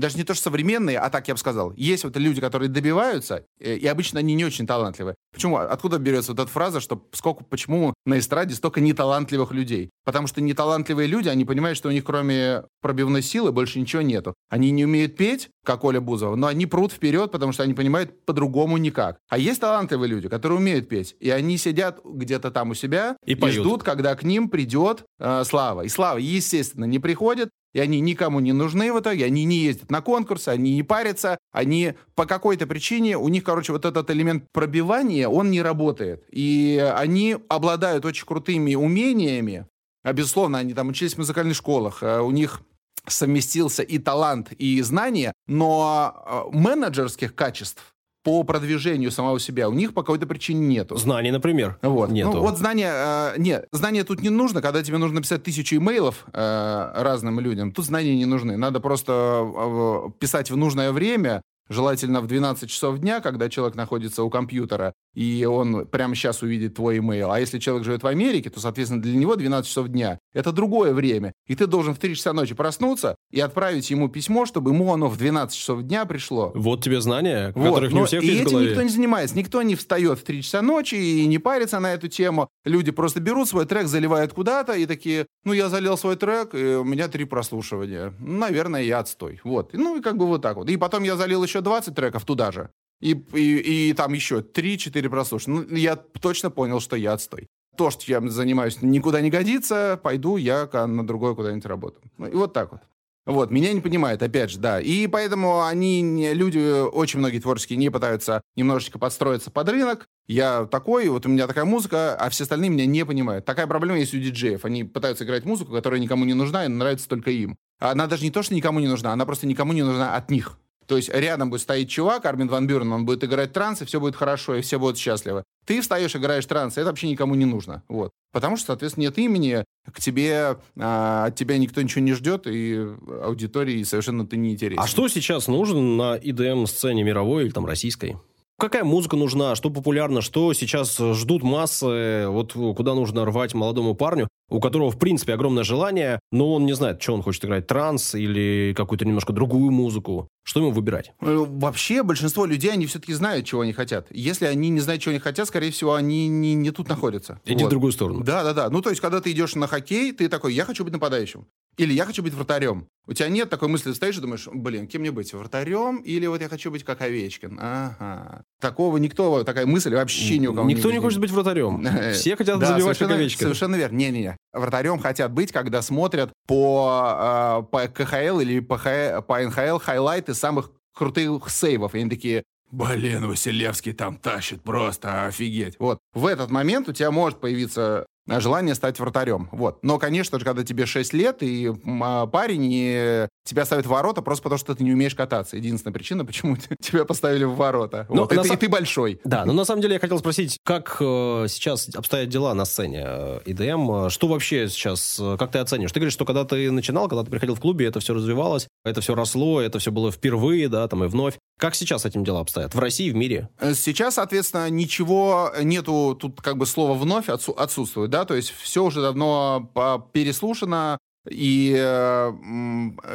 [0.00, 3.44] даже не то, что современные, а так я бы сказал, есть вот люди, которые добиваются,
[3.60, 5.14] э, и обычно они не очень талантливые.
[5.32, 5.58] Почему?
[5.58, 9.90] Откуда берется вот эта фраза, что сколько, почему на эстраде столько неталантливых людей?
[10.04, 14.34] Потому что неталантливые люди, они понимают, что у них кроме пробивной силы больше ничего нету.
[14.48, 18.24] Они не умеют петь, как Оля Бузова, но они прут вперед, потому что они понимают
[18.24, 19.18] по-другому никак.
[19.28, 23.34] А есть талантливые люди, которые умеют петь, и они сидят где-то там у себя и,
[23.34, 25.82] и ждут, когда к ним придет э, Слава.
[25.82, 29.90] И Слава, естественно, не приходит, и они никому не нужны в итоге, они не ездят
[29.90, 34.44] на конкурсы, они не парятся, они по какой-то причине, у них, короче, вот этот элемент
[34.52, 36.24] пробивания, он не работает.
[36.30, 39.66] И они обладают очень крутыми умениями,
[40.02, 42.62] а, безусловно, они там учились в музыкальных школах, а, у них
[43.06, 49.94] совместился и талант, и знания, но а, менеджерских качеств по продвижению самого себя у них
[49.94, 50.96] по какой-то причине нету.
[50.96, 52.10] Знаний, например, вот.
[52.10, 52.32] нету.
[52.32, 56.26] Ну, вот знания, э, нет, знания тут не нужно, когда тебе нужно писать тысячу имейлов
[56.32, 58.56] э, разным людям, тут знания не нужны.
[58.56, 64.22] Надо просто э, писать в нужное время, желательно в 12 часов дня, когда человек находится
[64.22, 67.30] у компьютера, и он прямо сейчас увидит твой имейл.
[67.30, 70.92] А если человек живет в Америке, то, соответственно, для него 12 часов дня— это другое
[70.92, 71.32] время.
[71.46, 75.08] И ты должен в 3 часа ночи проснуться и отправить ему письмо, чтобы ему оно
[75.08, 76.52] в 12 часов дня пришло.
[76.54, 77.68] Вот тебе знания, вот.
[77.68, 79.36] которых не у всех и есть этим никто не занимается.
[79.36, 82.48] Никто не встает в 3 часа ночи и не парится на эту тему.
[82.64, 86.76] Люди просто берут свой трек, заливают куда-то и такие, ну, я залил свой трек, и
[86.76, 88.14] у меня три прослушивания.
[88.18, 89.40] Наверное, я отстой.
[89.44, 89.72] Вот.
[89.72, 90.68] Ну, и как бы вот так вот.
[90.68, 92.70] И потом я залил еще 20 треков туда же
[93.00, 95.66] и, и, и там еще 3-4 прослушивания.
[95.68, 97.46] Ну, я точно понял, что я отстой.
[97.76, 102.00] То, что я занимаюсь, никуда не годится, пойду я на другое куда-нибудь работу.
[102.18, 102.80] Ну, и вот так вот.
[103.26, 104.80] Вот, меня не понимают, опять же, да.
[104.80, 110.06] И поэтому они, люди, очень многие творческие, не пытаются немножечко подстроиться под рынок.
[110.26, 113.44] Я такой, вот у меня такая музыка, а все остальные меня не понимают.
[113.44, 114.64] Такая проблема есть у диджеев.
[114.64, 117.56] Они пытаются играть музыку, которая никому не нужна и нравится только им.
[117.78, 120.58] Она даже не то, что никому не нужна, она просто никому не нужна от них.
[120.90, 124.00] То есть рядом будет стоять чувак, Армин Ван Бюрен, он будет играть транс, и все
[124.00, 125.44] будет хорошо, и все будут счастливы.
[125.64, 127.84] Ты встаешь, играешь транс, и это вообще никому не нужно.
[127.88, 128.10] Вот.
[128.32, 132.88] Потому что, соответственно, нет имени, к тебе, а, от тебя никто ничего не ждет, и
[133.22, 134.82] аудитории совершенно ты не интересен.
[134.82, 138.18] А что сейчас нужно на EDM-сцене мировой или там российской?
[138.60, 144.28] Какая музыка нужна, что популярно, что сейчас ждут массы, вот куда нужно рвать молодому парню,
[144.50, 148.14] у которого, в принципе, огромное желание, но он не знает, что он хочет играть, транс
[148.14, 150.28] или какую-то немножко другую музыку.
[150.42, 151.12] Что ему выбирать?
[151.20, 154.06] Э, вообще, большинство людей, они все-таки знают, чего они хотят.
[154.10, 157.40] Если они не знают, чего они хотят, скорее всего, они не, не тут находятся.
[157.44, 157.68] Иди вот.
[157.68, 158.24] в другую сторону.
[158.24, 158.70] Да, да, да.
[158.70, 161.46] Ну, то есть, когда ты идешь на хоккей, ты такой, я хочу быть нападающим.
[161.76, 162.86] Или я хочу быть вратарем.
[163.06, 166.40] У тебя нет такой мысли, стоишь и думаешь, блин, кем мне быть, вратарем или вот
[166.40, 167.58] я хочу быть как Овечкин?
[167.60, 168.42] Ага.
[168.60, 171.84] Такого никто, такая мысль вообще ни у кого Никто не не хочет быть вратарем.
[172.12, 173.40] Все хотят Да, забивать как совершенно, Овечкин.
[173.40, 173.96] совершенно верно.
[173.96, 174.36] Не-не-не.
[174.52, 178.78] Вратарем хотят быть, когда смотрят по, э, по КХЛ или по,
[179.26, 181.94] по НХЛ хайлайты самых крутых сейвов.
[181.94, 185.76] И они такие, блин, Василевский там тащит просто офигеть.
[185.78, 185.98] Вот.
[186.14, 189.48] В этот момент у тебя может появиться желание стать вратарем.
[189.52, 189.78] Вот.
[189.82, 194.22] Но, конечно же, когда тебе 6 лет, и а, парень и тебя ставят в ворота
[194.22, 195.56] просто потому, что ты не умеешь кататься.
[195.56, 198.06] Единственная причина, почему тебя поставили в ворота.
[198.08, 198.32] Ну, Вот.
[198.32, 199.20] И, ты, са- и ты большой.
[199.24, 203.02] Да, но на самом деле я хотел спросить, как э, сейчас обстоят дела на сцене
[203.04, 204.06] э, EDM?
[204.06, 205.90] Э, Что вообще сейчас, э, как ты оценишь?
[205.90, 209.00] Ты говоришь, что когда ты начинал, когда ты приходил в клубе, это все развивалось, это
[209.00, 211.34] все росло, это все было впервые, да, там и вновь.
[211.58, 212.74] Как сейчас этим дела обстоят?
[212.74, 213.48] В России, в мире?
[213.58, 218.50] Э, Сейчас, соответственно, ничего нету, тут как бы слово «вновь» отсу- отсутствует, да, то есть
[218.50, 222.28] все уже давно по- переслушано и э,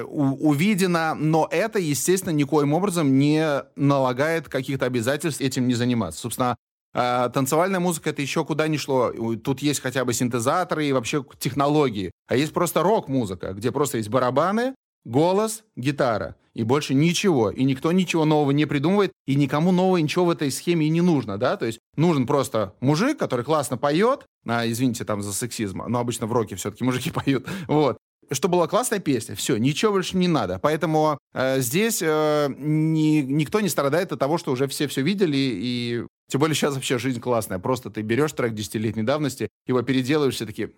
[0.06, 6.22] увидено, но это, естественно, никоим образом не налагает каких-то обязательств этим не заниматься.
[6.22, 6.56] Собственно,
[6.94, 9.12] э, танцевальная музыка это еще куда ни шло.
[9.44, 12.12] Тут есть хотя бы синтезаторы и вообще технологии.
[12.28, 16.36] А есть просто рок-музыка, где просто есть барабаны, голос, гитара.
[16.56, 17.52] И больше ничего.
[17.52, 19.12] И никто ничего нового не придумывает.
[19.28, 21.58] И никому нового ничего в этой схеме и не нужно, да?
[21.58, 24.26] То есть нужен просто мужик, который классно поет.
[24.48, 27.46] А, извините там за сексизм, но обычно в роке все-таки мужики поют.
[27.68, 27.98] Вот.
[28.32, 29.36] Что была классная песня.
[29.36, 30.58] Все, ничего больше не надо.
[30.58, 35.38] Поэтому э, здесь э, ни- никто не страдает от того, что уже все все видели.
[35.38, 37.60] И тем более сейчас вообще жизнь классная.
[37.60, 40.72] Просто ты берешь трек десятилетней давности, его переделываешь, все такие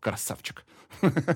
[0.00, 0.64] красавчик.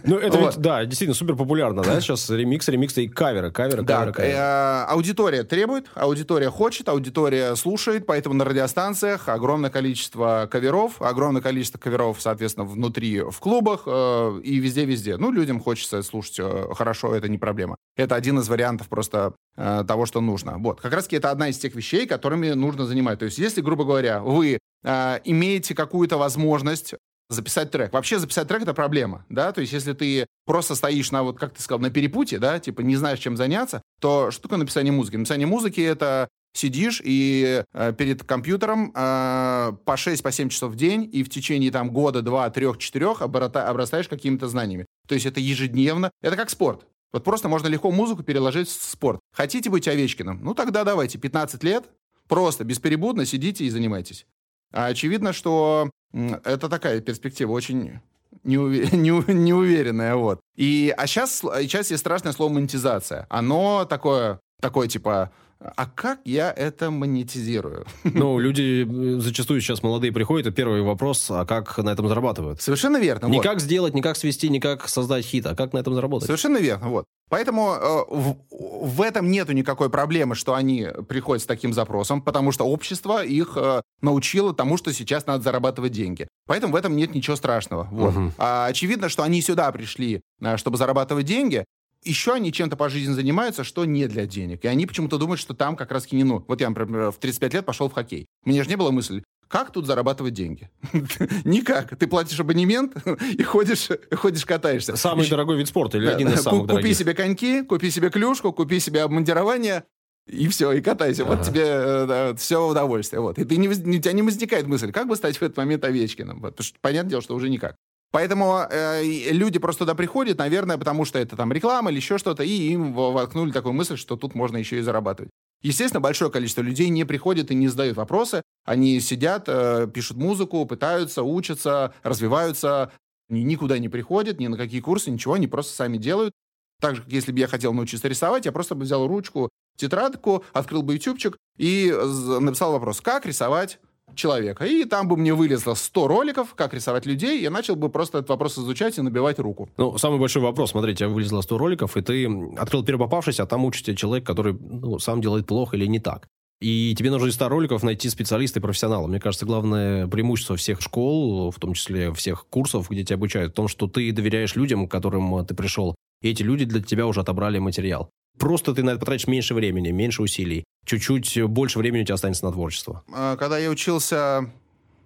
[0.04, 0.54] Ну, это Вот.
[0.54, 4.34] ведь, да, действительно супер популярно, да, сейчас ремиксы, ремиксы и каверы, каверы, Да, каверы, каверы.
[4.34, 11.78] э, аудитория требует, аудитория хочет, аудитория слушает, поэтому на радиостанциях огромное количество каверов, огромное количество
[11.78, 15.16] каверов, соответственно, внутри в клубах э, и везде-везде.
[15.16, 17.76] Ну, людям хочется слушать э, хорошо, это не проблема.
[17.96, 20.56] Это один из вариантов просто э, того, что нужно.
[20.58, 23.18] Вот, как раз-таки это одна из тех вещей, которыми нужно занимать.
[23.18, 26.94] То есть, если, грубо говоря, вы э, имеете какую-то возможность
[27.28, 27.92] записать трек.
[27.92, 31.54] Вообще записать трек— это проблема, да, то есть если ты просто стоишь на, вот как
[31.54, 35.16] ты сказал, на перепутье, да, типа не знаешь, чем заняться, то что такое написание музыки?
[35.16, 41.22] Написание музыки— это сидишь и э, перед компьютером э, по 6-7 часов в день и
[41.22, 44.86] в течение там года, два, трех, четырех обрата- обрастаешь какими-то знаниями.
[45.06, 46.10] То есть это ежедневно.
[46.22, 46.86] Это как спорт.
[47.12, 49.20] Вот просто можно легко музыку переложить в спорт.
[49.32, 50.40] Хотите быть Овечкиным?
[50.42, 51.84] Ну тогда давайте, 15 лет,
[52.28, 54.26] просто бесперебудно сидите и занимайтесь.
[54.72, 58.00] А очевидно, что это такая перспектива очень
[58.44, 60.40] неуве- неу- неуверенная, вот.
[60.56, 63.26] И, а сейчас, сейчас есть страшное слово монетизация.
[63.28, 67.86] Оно такое, такое типа, а как я это монетизирую?
[68.04, 72.62] Ну, люди э, зачастую сейчас молодые приходят, и первый вопрос, а как на этом зарабатывают?
[72.62, 73.26] Совершенно верно.
[73.26, 73.42] Не вот.
[73.42, 76.26] как сделать, не как свести, не как создать хит, а как на этом заработать?
[76.26, 77.04] Совершенно верно, вот.
[77.28, 82.52] Поэтому э, в, в этом нету никакой проблемы, что они приходят с таким запросом, потому
[82.52, 86.28] что общество их э, научило тому, что сейчас надо зарабатывать деньги.
[86.46, 87.88] Поэтому в этом нет ничего страшного.
[87.90, 88.14] Вот.
[88.14, 88.32] Мгм.
[88.38, 91.64] А, очевидно, что они сюда пришли, э, чтобы зарабатывать деньги.
[92.04, 94.64] Еще они чем-то по жизни занимаются, что не для денег.
[94.64, 96.44] И они почему-то думают, что там как раз не ну.
[96.46, 98.26] Вот я, например, в 35 лет пошел в хоккей.
[98.44, 100.70] Меня же не было мысли, как тут зарабатывать деньги?
[101.44, 101.96] Никак.
[101.96, 102.94] Ты платишь абонемент
[103.38, 104.96] и ходишь, ходишь катаешься.
[104.96, 106.42] Самый Еще- дорогой вид спорта или да, один из да.
[106.42, 106.96] самых Ку- Купи дорогих?
[106.96, 109.84] себе коньки, купи себе клюшку, купи себе обмундирование,
[110.28, 111.24] и все, и катайся.
[111.24, 111.44] Вот Ага.
[111.44, 113.20] тебе все удовольствие.
[113.22, 113.38] Вот.
[113.38, 116.40] И ты не, у тебя не возникает мысль, как бы стать в этот момент Овечкиным.
[116.40, 116.50] Вот.
[116.50, 117.76] Потому что понятное дело, что уже никак.
[118.10, 122.42] Поэтому э, люди просто туда приходят, наверное, потому что это там реклама или еще что-то,
[122.42, 125.30] и им во- воткнули такую мысль, что тут можно еще и зарабатывать.
[125.62, 128.42] Естественно, большое количество людей не приходят и не задают вопросы.
[128.64, 132.92] Они сидят, э, пишут музыку, пытаются, учатся, развиваются,
[133.28, 136.32] ни- никуда не приходят, ни на какие курсы, ничего, они просто сами делают.
[136.80, 140.44] Так же, как если бы я хотел научиться рисовать, я просто бы взял ручку, тетрадку,
[140.52, 141.92] открыл бы ютубчик и
[142.40, 143.80] написал вопрос, как рисовать
[144.18, 144.64] человека.
[144.66, 148.30] И там бы мне вылезло 100 роликов, как рисовать людей, я начал бы просто этот
[148.30, 149.70] вопрос изучать и набивать руку.
[149.78, 152.28] Ну, самый большой вопрос, смотри, у тебя вылезло 100 роликов, и ты
[152.58, 156.00] открыл первый попавшийся, а там учит тебя человек, который ну, сам делает плохо или не
[156.00, 156.28] так.
[156.60, 159.06] И тебе нужно из 100 роликов найти специалиста и профессионала.
[159.06, 163.56] Мне кажется, главное преимущество всех школ, в том числе всех курсов, где тебя обучают, в
[163.56, 167.20] том, что ты доверяешь людям, к которым ты пришел, и эти люди для тебя уже
[167.20, 168.10] отобрали материал.
[168.38, 170.64] Просто ты на это потратишь меньше времени, меньше усилий.
[170.86, 173.02] Чуть-чуть больше времени у тебя останется на творчество.
[173.12, 174.50] А, Когда я учился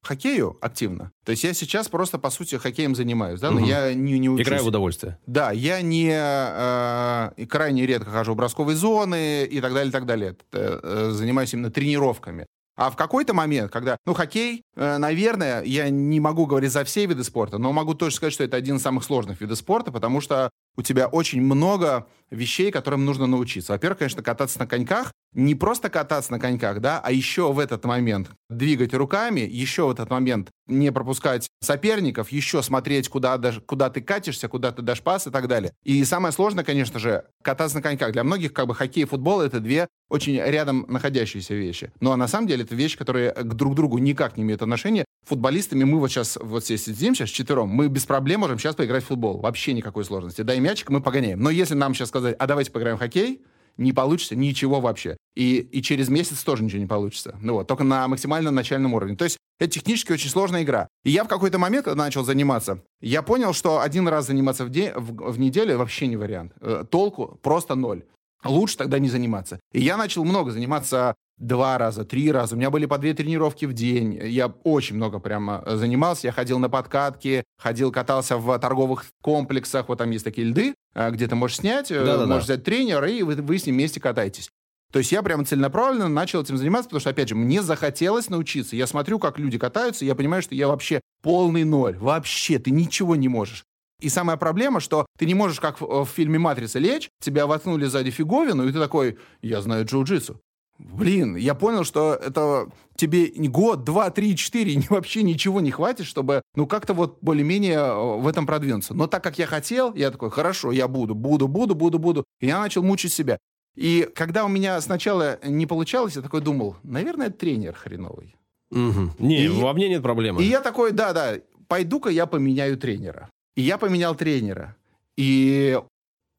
[0.03, 3.69] хоккею активно, то есть я сейчас просто, по сути, хоккеем занимаюсь, да, но Мгм.
[3.69, 4.47] я не, не учусь.
[4.47, 5.19] Играю в удовольствие.
[5.27, 10.07] Да, я не э, крайне редко хожу в бросковые зоны и так далее, и так
[10.07, 10.37] далее.
[10.53, 12.47] Э, занимаюсь именно тренировками.
[12.75, 17.05] А в какой-то момент, когда, ну, хоккей, э, наверное, я не могу говорить за все
[17.07, 20.21] виды спорта, но могу точно сказать, что это один из самых сложных видов спорта, потому
[20.23, 23.73] что у тебя очень много вещей, которым нужно научиться.
[23.73, 25.13] Во-первых, конечно, кататься на коньках.
[25.35, 29.91] Не просто кататься на коньках, да, а еще в этот момент двигать руками, еще в
[29.91, 35.01] этот момент не пропускать соперников, еще смотреть, куда, даже, куда ты катишься, куда ты дашь
[35.01, 35.73] пас и так далее.
[35.85, 38.13] И самое сложное, конечно же, кататься на коньках.
[38.13, 41.93] Для многих как бы хоккей и футбол— это две очень рядом находящиеся вещи.
[42.01, 45.07] Но на самом деле это вещи, которые к друг другу никак не имеют отношения.
[45.25, 49.05] Футболистами мы вот сейчас, вот здесь сидим сейчас четвером, мы без проблем можем сейчас поиграть
[49.05, 49.39] в футбол.
[49.39, 50.43] Вообще никакой сложности.
[50.43, 51.41] Дай мячик, мы погоняем.
[51.41, 53.41] Но если нам сейчас сказать, а давайте поиграем в хоккей,
[53.77, 55.17] не получится ничего вообще.
[55.35, 57.37] И, и через месяц тоже ничего не получится.
[57.41, 59.17] Ну вот, только на максимально начальном уровне.
[59.17, 60.89] То есть это технически очень сложная игра.
[61.05, 64.91] И я в какой-то момент, начал заниматься, я понял, что один раз заниматься в, день,
[64.95, 66.53] в, в неделю вообще не вариант.
[66.61, 68.03] Э, толку просто ноль.
[68.45, 69.61] Лучше тогда не заниматься.
[69.73, 72.55] И я начал много заниматься два раза, три раза.
[72.55, 74.19] У меня были по две тренировки в день.
[74.23, 76.29] Я очень много прямо э, занимался.
[76.29, 79.89] Я ходил на подкатки, ходил, катался в торговых комплексах.
[79.89, 82.27] Вот там есть такие льды, э, где ты можешь снять, Да-да-да.
[82.27, 84.51] можешь взять тренера, и вы, вы с ним вместе катаетесь.
[84.93, 88.77] То есть я прямо целенаправленно начал этим заниматься, потому что, опять же, мне захотелось научиться.
[88.77, 91.97] Я смотрю, как люди катаются, и я понимаю, что я вообще полный ноль.
[91.97, 93.65] Вообще, ты ничего не можешь.
[94.03, 97.87] И самая проблема, что ты не можешь, как в, в фильме «Матрица», лечь, тебя воткнули
[97.87, 100.37] сзади фиговину, и ты такой, я знаю джиу-джитсу.
[100.79, 106.43] Блин, я понял, что это тебе год, два, три, четыре вообще ничего не хватит, чтобы,
[106.57, 108.93] ну, как-то вот более-менее э, в этом продвинуться.
[108.93, 112.25] Но так как я хотел, я такой, хорошо, я буду, буду, буду, буду, буду.
[112.41, 113.39] И я начал мучить себя.
[113.77, 118.35] И когда у меня сначала не получалось, я такой думал, наверное, тренер хреновый.
[118.73, 119.13] Угу.
[119.21, 120.43] Не, и, во мне нет проблемы.
[120.43, 121.35] И я такой, да-да,
[121.69, 123.31] пойду-ка я поменяю тренера.
[123.57, 124.77] И я поменял тренера.
[125.17, 125.79] И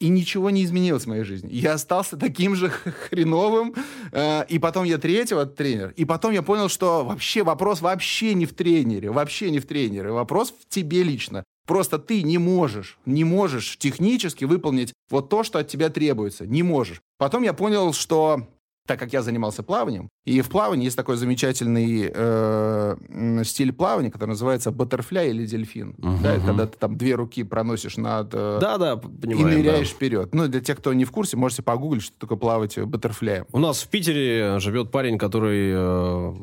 [0.03, 1.49] и ничего не изменилось в моей жизни.
[1.53, 2.69] Я остался таким же
[3.09, 3.73] хреновым,
[4.11, 8.45] э, и потом я третьего тренер, и потом я понял, что вообще вопрос вообще не
[8.45, 11.45] в тренере, вообще не в тренере, вопрос в тебе лично.
[11.65, 16.63] Просто ты не можешь, не можешь технически выполнить вот то, что от тебя требуется, не
[16.63, 17.01] можешь.
[17.17, 18.49] Потом я понял, что
[18.85, 24.31] так как я занимался плаванием, и в плавании есть такой замечательный э, стиль плавания, который
[24.31, 25.95] называется баттерфляй или дельфин.
[25.97, 26.17] Угу.
[26.21, 28.29] Да, это когда ты там две руки проносишь над...
[28.33, 29.53] Э, да, да, понимаю.
[29.53, 29.95] И ныряешь да.
[29.95, 30.33] вперед.
[30.33, 33.45] Ну, для тех, кто не в курсе, можете погуглить, что такое плавать баттерфляем.
[33.51, 36.33] У нас в Питере живет парень, который э,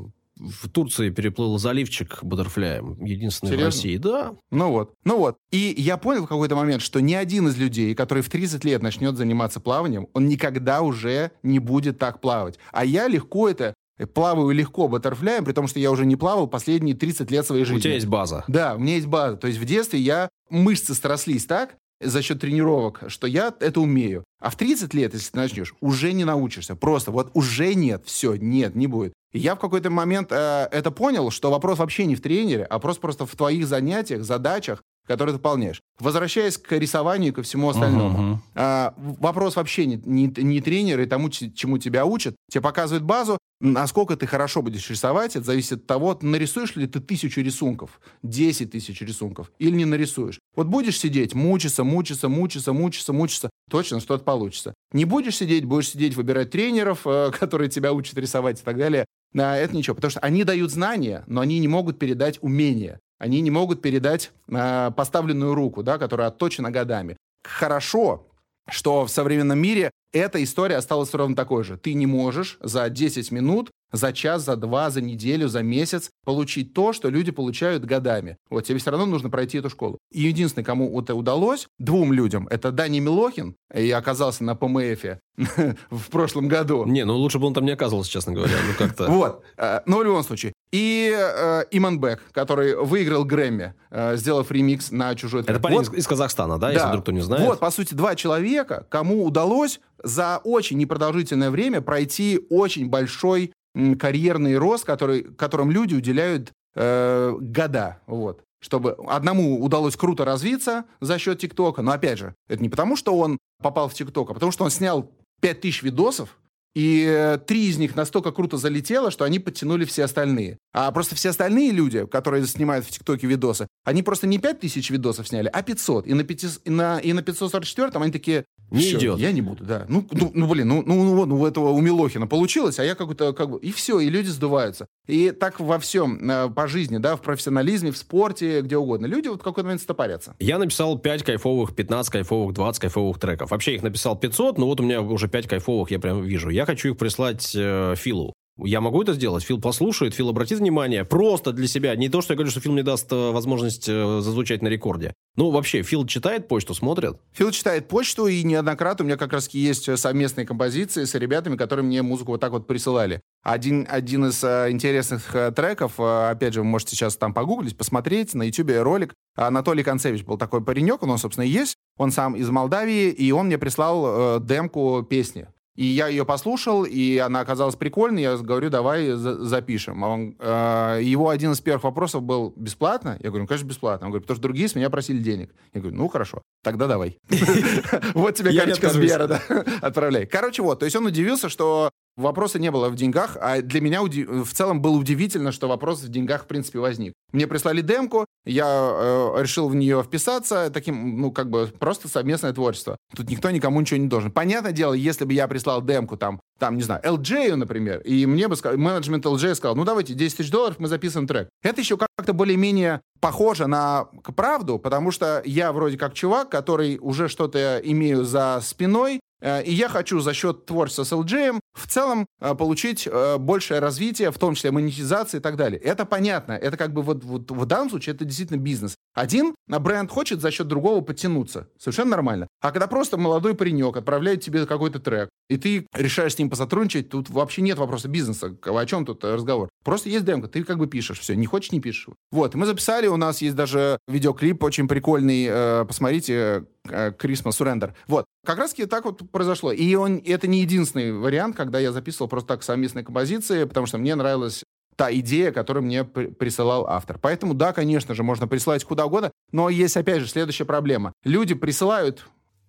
[0.40, 3.02] в Турции переплыл заливчик Баттерфляем.
[3.04, 3.64] Единственный Серьезно?
[3.64, 3.96] в России.
[3.98, 4.34] Да.
[4.50, 4.94] Ну вот.
[5.04, 5.36] Ну вот.
[5.50, 8.82] И я понял в какой-то момент, что ни один из людей, который в 30 лет
[8.82, 12.58] начнет заниматься плаванием, он никогда уже не будет так плавать.
[12.72, 13.74] А я легко это
[14.14, 17.78] плаваю легко баттерфляем, при том, что я уже не плавал последние 30 лет своей жизни.
[17.78, 18.44] У тебя есть база.
[18.48, 19.36] Да, у меня есть база.
[19.36, 24.24] То есть в детстве я мышцы срослись так, за счет тренировок, что я это умею.
[24.40, 26.74] А в 30 лет, если ты начнешь, уже не научишься.
[26.74, 29.12] Просто вот уже нет, все, нет, не будет.
[29.32, 32.74] И я в какой-то момент э, это понял, что вопрос вообще не в тренере, а
[32.74, 35.80] вопрос просто в твоих занятиях, задачах, которые ты выполняешь.
[35.98, 38.40] Возвращаясь к рисованию и ко всему остальному.
[38.54, 38.90] Uh-huh.
[38.90, 42.36] Э, вопрос вообще не, не, не тренера и тому, чему тебя учат.
[42.48, 47.00] Тебе показывают базу, насколько ты хорошо будешь рисовать, это зависит от того, нарисуешь ли ты
[47.00, 50.38] тысячу рисунков, 10 тысяч рисунков, или не нарисуешь.
[50.54, 54.74] Вот будешь сидеть, мучиться, мучиться, мучиться, мучиться, мучиться, точно что-то получится.
[54.92, 59.06] Не будешь сидеть, будешь сидеть, выбирать тренеров, э, которые тебя учат рисовать и так далее.
[59.32, 63.00] На это ничего, потому что они дают знания, но они не могут передать умения.
[63.20, 67.18] Они не могут передать э, поставленную руку, да, которая отточена годами.
[67.44, 68.26] Хорошо,
[68.68, 71.76] что в современном мире эта история осталась ровно такой же.
[71.76, 76.74] Ты не можешь за 10 минут, за час, за два, за неделю, за месяц получить
[76.74, 78.36] то, что люди получают годами.
[78.50, 79.98] Вот тебе все равно нужно пройти эту школу.
[80.12, 85.20] И единственный, кому это удалось, двум людям, это Дани Милохин, и оказался на ПМФе
[85.90, 86.84] в прошлом году.
[86.86, 88.54] Не, ну лучше бы он там не оказывался, честно говоря.
[88.66, 89.10] Ну как-то.
[89.20, 89.42] Вот.
[89.56, 90.52] Э, но в любом случае.
[90.72, 95.56] И э, Иманбек, который выиграл Грэмми, э, сделав ремикс на чужой трек.
[95.56, 95.94] Это парень вот.
[95.94, 97.44] из Казахстана, да, да, если вдруг кто не знает?
[97.44, 103.52] Вот, по сути, два человека, кому удалось за очень непродолжительное время пройти очень большой
[103.98, 108.00] карьерный рост, который, которым люди уделяют э, года.
[108.06, 111.82] Вот чтобы одному удалось круто развиться за счет ТикТока.
[111.82, 114.70] Но опять же, это не потому, что он попал в ТикТок, а потому что он
[114.70, 116.38] снял 5000 видосов,
[116.74, 120.58] и э, три из них настолько круто залетело, что они подтянули все остальные.
[120.72, 125.26] А просто все остальные люди, которые снимают в ТикТоке видосы, они просто не 5000 видосов
[125.26, 126.06] сняли, а 500.
[126.06, 129.18] И на, 5, и на, и на 544 они такие, не все, идет.
[129.18, 129.84] Я не буду, да.
[129.88, 132.94] Ну, ну, ну блин, ну, ну, ну, ну, у этого у Милохина получилось, а я
[132.94, 133.58] как-то как бы...
[133.58, 134.86] И все, и люди сдуваются.
[135.10, 139.06] И так во всем, э, по жизни, да, в профессионализме, в спорте, где угодно.
[139.06, 140.34] Люди вот в какой-то момент стопорятся.
[140.38, 143.50] Я написал 5 кайфовых, 15 кайфовых, 20 кайфовых треков.
[143.50, 146.48] Вообще их написал 500, но вот у меня уже 5 кайфовых я прям вижу.
[146.50, 148.34] Я хочу их прислать э, Филу.
[148.64, 149.44] Я могу это сделать?
[149.44, 151.04] Фил послушает, Фил обратит внимание.
[151.04, 151.94] Просто для себя.
[151.96, 155.14] Не то, что я говорю, что Фил мне даст э, возможность э, зазвучать на рекорде.
[155.36, 157.16] Ну, вообще, Фил читает почту, смотрит?
[157.32, 161.84] Фил читает почту, и неоднократно у меня как раз есть совместные композиции с ребятами, которые
[161.84, 163.20] мне музыку вот так вот присылали.
[163.42, 167.76] Один, один из э, интересных э, треков, э, опять же, вы можете сейчас там погуглить,
[167.76, 169.14] посмотреть, на YouTube ролик.
[169.34, 171.76] Анатолий Концевич был такой паренек, он, собственно, и есть.
[171.96, 175.48] Он сам из Молдавии, и он мне прислал э, демку песни.
[175.76, 178.22] И я ее послушал, и она оказалась прикольной.
[178.22, 180.04] Я говорю, давай за запишем.
[180.04, 183.16] А он, э, его один из первых вопросов был бесплатно.
[183.20, 184.06] Я говорю, ну, конечно, бесплатно.
[184.06, 185.54] Он говорит, потому что другие с меня просили денег.
[185.72, 187.18] Я говорю, ну, хорошо, тогда давай.
[188.14, 189.40] Вот тебе карточка Сбера, да,
[189.80, 190.26] отправляй.
[190.26, 191.90] Короче, вот, то есть он удивился, что
[192.20, 196.08] Вопроса не было в деньгах, а для меня в целом было удивительно, что вопрос в
[196.08, 197.12] деньгах в принципе возник.
[197.32, 202.52] Мне прислали демку, я э, решил в нее вписаться, таким, ну, как бы просто совместное
[202.52, 202.96] творчество.
[203.14, 204.32] Тут никто никому ничего не должен.
[204.32, 208.48] Понятное дело, если бы я прислал демку там, там, не знаю, LJ, например, и мне
[208.48, 211.48] бы сказал, менеджмент LJ сказал, ну, давайте 10 тысяч долларов, мы записываем трек.
[211.62, 217.28] Это еще как-то более-менее похоже на правду, потому что я вроде как чувак, который уже
[217.28, 222.54] что-то имею за спиной, и я хочу за счет творчества с LJ в целом э,
[222.54, 225.80] получить э, большее развитие, в том числе монетизации и так далее.
[225.80, 226.52] Это понятно.
[226.52, 228.96] Это как бы вот, вот в данном случае это действительно бизнес.
[229.14, 231.68] Один бренд хочет за счет другого подтянуться.
[231.78, 232.48] Совершенно нормально.
[232.60, 237.08] А когда просто молодой паренек отправляет тебе какой-то трек, и ты решаешь с ним посотрудничать,
[237.08, 238.56] тут вообще нет вопроса бизнеса.
[238.64, 239.68] О чем тут разговор?
[239.84, 242.08] Просто есть демка, ты как бы пишешь, все, не хочешь, не пишешь.
[242.30, 247.92] Вот, мы записали, у нас есть даже видеоклип очень прикольный, посмотрите, Christmas Surrender.
[248.06, 249.72] Вот, как раз так вот произошло.
[249.72, 253.98] И он, это не единственный вариант, когда я записывал просто так совместные композиции, потому что
[253.98, 254.64] мне нравилась
[254.96, 257.18] та идея, которую мне присылал автор.
[257.18, 261.12] Поэтому, да, конечно же, можно присылать куда угодно, но есть, опять же, следующая проблема.
[261.24, 262.26] Люди присылают,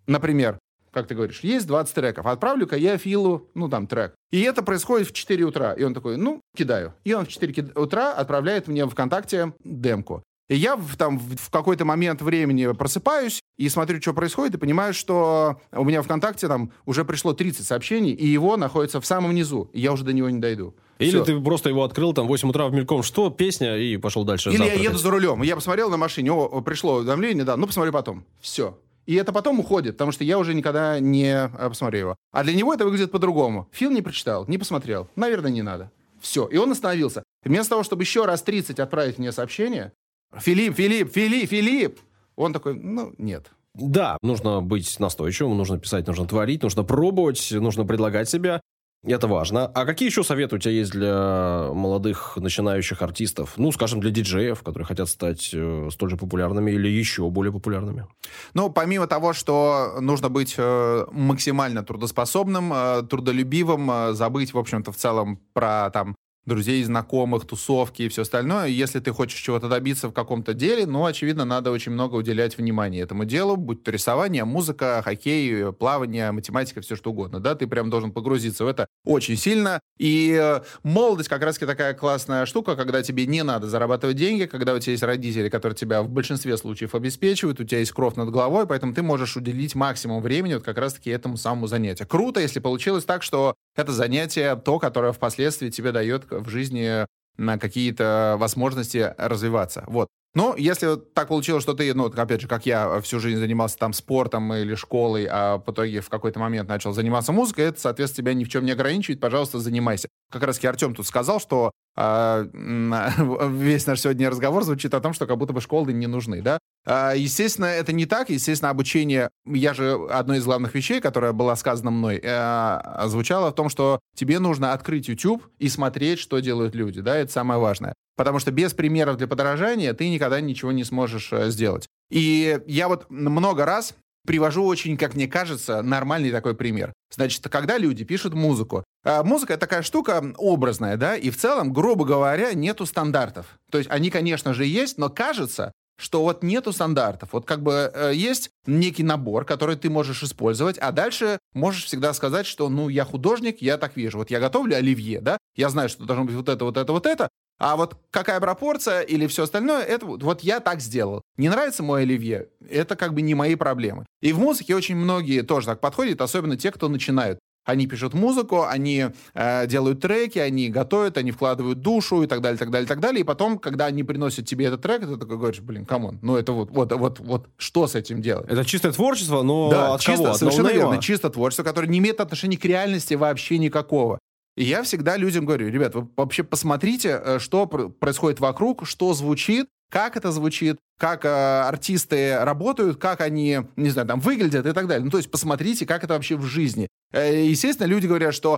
[0.07, 0.57] например,
[0.91, 4.13] как ты говоришь, есть 20 треков, отправлю-ка я Филу, ну, там, трек.
[4.31, 5.73] И это происходит в 4 утра.
[5.73, 6.93] И он такой, ну, кидаю.
[7.03, 10.23] И он в 4 утра отправляет мне ВКонтакте демку.
[10.51, 14.93] И я в, там в какой-то момент времени просыпаюсь и смотрю, что происходит, и понимаю,
[14.93, 19.69] что у меня ВКонтакте там уже пришло 30 сообщений, и его находится в самом низу,
[19.71, 20.75] и я уже до него не дойду.
[20.99, 21.23] Или Все.
[21.23, 24.49] ты просто его открыл там в 8 утра в мельком, что, песня, и пошел дальше
[24.49, 24.83] Или завтракать.
[24.83, 28.25] я еду за рулем, я посмотрел на машине, о, пришло уведомление, да, ну посмотрю потом.
[28.41, 28.77] Все.
[29.05, 32.15] И это потом уходит, потому что я уже никогда не а, посмотрю его.
[32.33, 33.69] А для него это выглядит по-другому.
[33.71, 35.07] Фил не прочитал, не посмотрел.
[35.15, 35.91] Наверное, не надо.
[36.19, 36.45] Все.
[36.47, 37.23] И он остановился.
[37.43, 39.93] Вместо того, чтобы еще раз 30 отправить мне сообщение,
[40.39, 41.99] Филипп, Филипп, Филипп, Филипп.
[42.35, 43.51] Он такой, ну, нет.
[43.73, 48.61] Да, нужно быть настойчивым, нужно писать, нужно творить, нужно пробовать, нужно предлагать себя.
[49.03, 49.65] Это важно.
[49.65, 53.53] А какие еще советы у тебя есть для молодых начинающих артистов?
[53.57, 58.05] Ну, скажем, для диджеев, которые хотят стать э, столь же популярными или еще более популярными?
[58.53, 64.91] Ну, помимо того, что нужно быть э, максимально трудоспособным, э, трудолюбивым, э, забыть, в общем-то,
[64.91, 66.15] в целом про там
[66.45, 68.67] друзей, знакомых, тусовки и все остальное.
[68.67, 73.01] Если ты хочешь чего-то добиться в каком-то деле, ну, очевидно, надо очень много уделять внимания
[73.01, 77.89] этому делу, будь то рисование, музыка, хоккей, плавание, математика, все что угодно, да, ты прям
[77.89, 79.79] должен погрузиться в это очень сильно.
[79.97, 84.73] И э, молодость как раз-таки такая классная штука, когда тебе не надо зарабатывать деньги, когда
[84.73, 88.31] у тебя есть родители, которые тебя в большинстве случаев обеспечивают, у тебя есть кровь над
[88.31, 92.07] головой, поэтому ты можешь уделить максимум времени вот как раз-таки этому самому занятию.
[92.07, 97.05] Круто, если получилось так, что это занятие то, которое впоследствии тебе дает в жизни
[97.37, 99.83] на какие-то возможности развиваться.
[99.87, 100.07] Вот.
[100.33, 103.91] Но если так получилось, что ты, ну, опять же, как я всю жизнь занимался там
[103.91, 108.33] спортом или школой, а в итоге в какой-то момент начал заниматься музыкой, это, соответственно, тебя
[108.33, 110.07] ни в чем не ограничивает, пожалуйста, занимайся.
[110.31, 112.47] Как раз-таки Артем тут сказал, что э,
[113.49, 116.59] весь наш сегодня разговор звучит о том, что как будто бы школы не нужны, да?
[116.85, 118.29] Э, естественно, это не так.
[118.29, 123.55] Естественно, обучение, я же, одной из главных вещей, которая была сказана мной, э, звучало в
[123.55, 127.93] том, что тебе нужно открыть YouTube и смотреть, что делают люди, да, это самое важное.
[128.17, 131.87] Потому что без примеров для подражания ты никогда ничего не сможешь э, сделать.
[132.09, 136.93] И я вот много раз привожу очень, как мне кажется, нормальный такой пример.
[137.13, 141.73] Значит, когда люди пишут музыку, а музыка— это такая штука образная, да, и в целом,
[141.73, 143.57] грубо говоря, нету стандартов.
[143.71, 145.71] То есть они, конечно же, есть, но кажется,
[146.01, 147.29] что вот нету стандартов.
[147.31, 152.13] Вот как бы э, есть некий набор, который ты можешь использовать, а дальше можешь всегда
[152.13, 154.17] сказать, что, ну, я художник, я так вижу.
[154.17, 157.05] Вот я готовлю оливье, да, я знаю, что должно быть вот это, вот это, вот
[157.05, 157.29] это,
[157.59, 161.21] а вот какая пропорция или все остальное, это вот я так сделал.
[161.37, 164.07] Не нравится мой оливье, это как бы не мои проблемы.
[164.19, 167.37] И в музыке очень многие тоже так подходят, особенно те, кто начинают.
[167.63, 172.57] Они пишут музыку, они э, делают треки, они готовят, они вкладывают душу и так далее,
[172.57, 173.21] так далее, так далее.
[173.21, 176.37] И потом, когда они приносят тебе этот трек, ты такой говоришь, блин, come on, ну
[176.37, 178.47] это вот, вот, вот, вот, что с этим делать?
[178.49, 180.33] Это чистое творчество, но да, от чисто, кого?
[180.35, 184.17] Совершенно верно, чисто творчество, которое не имеет отношения к реальности вообще никакого.
[184.57, 189.67] И я всегда людям говорю, ребят, вы вообще посмотрите, э, что происходит вокруг, что звучит,
[189.91, 194.87] как это звучит, как э, артисты работают, как они, не знаю, там выглядят и так
[194.87, 195.03] далее.
[195.03, 196.87] Ну, то есть посмотрите, как это вообще в жизни.
[197.11, 198.57] Э, естественно, люди говорят, что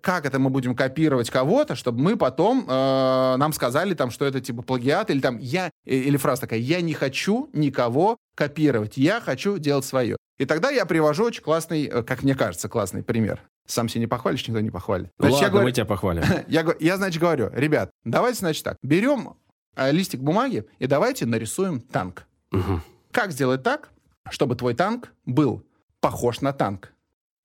[0.00, 4.40] как это мы будем копировать кого-то, чтобы мы потом э, нам сказали там, что это
[4.40, 9.20] типа плагиат или там я э, или фраза такая: я не хочу никого копировать, я
[9.20, 10.16] хочу делать свое.
[10.38, 13.40] И тогда я привожу очень классный, э, как мне кажется, классный пример.
[13.66, 15.10] Сам себя не похвалишь, никто не похвалит.
[15.18, 16.24] Значит, Ладно, я говорю, мы тебя похвалим.
[16.48, 19.36] я, я, значит, говорю, ребят, давайте, значит, так, берем
[19.76, 22.26] листик бумаги и давайте нарисуем танк.
[22.52, 22.80] Угу.
[23.10, 23.90] Как сделать так,
[24.30, 25.64] чтобы твой танк был
[26.00, 26.92] похож на танк?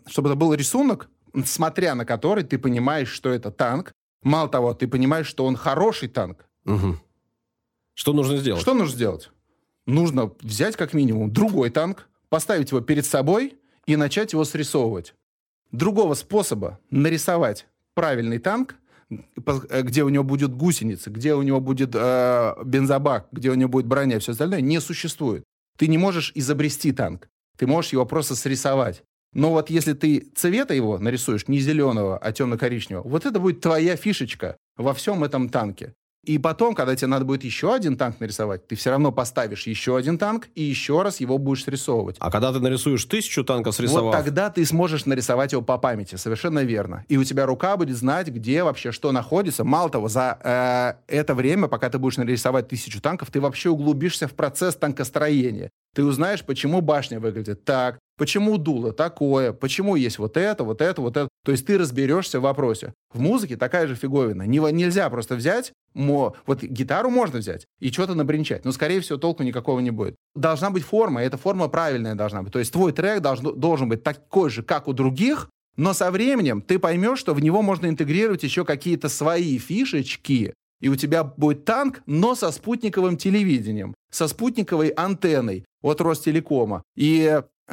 [0.05, 1.09] Чтобы это был рисунок,
[1.45, 3.91] смотря на который ты понимаешь, что это танк.
[4.23, 6.45] Мало того, ты понимаешь, что он хороший танк.
[6.65, 6.97] Угу.
[7.93, 8.61] Что нужно сделать?
[8.61, 9.31] Что нужно сделать?
[9.85, 15.15] Нужно взять как минимум другой танк, поставить его перед собой и начать его срисовывать.
[15.71, 18.75] Другого способа нарисовать правильный танк,
[19.09, 23.85] где у него будет гусеница, где у него будет э, бензобак, где у него будет
[23.85, 25.43] броня и все остальное, не существует.
[25.77, 27.29] Ты не можешь изобрести танк.
[27.57, 29.03] Ты можешь его просто срисовать.
[29.33, 33.95] Но вот если ты цвета его нарисуешь не зеленого, а темно-коричневого, вот это будет твоя
[33.95, 35.93] фишечка во всем этом танке.
[36.27, 39.95] И потом, когда тебе надо будет еще один танк нарисовать, ты все равно поставишь еще
[39.95, 42.17] один танк и еще раз его будешь срисовывать.
[42.19, 44.03] А когда ты нарисуешь тысячу танков срисовав...
[44.03, 47.05] Вот тогда ты сможешь нарисовать его по памяти, совершенно верно.
[47.07, 49.63] И у тебя рука будет знать, где вообще что находится.
[49.63, 54.27] Мало того, за э, это время, пока ты будешь нарисовать тысячу танков, ты вообще углубишься
[54.27, 55.69] в процесс танкостроения.
[55.95, 61.01] Ты узнаешь, почему башня выглядит так, почему дуло такое, почему есть вот это, вот это,
[61.01, 61.29] вот это.
[61.43, 62.93] То есть ты разберешься в вопросе.
[63.13, 64.43] В музыке такая же фиговина.
[64.43, 69.17] Не, нельзя просто взять, мо, вот гитару можно взять и что-то набринчать, но, скорее всего,
[69.17, 70.15] толку никакого не будет.
[70.35, 72.53] Должна быть форма, и эта форма правильная должна быть.
[72.53, 76.61] То есть твой трек должен, должен быть такой же, как у других, но со временем
[76.61, 81.65] ты поймешь, что в него можно интегрировать еще какие-то свои фишечки, и у тебя будет
[81.65, 86.83] танк, но со спутниковым телевидением, со спутниковой антенной от Ростелекома.
[86.95, 87.41] И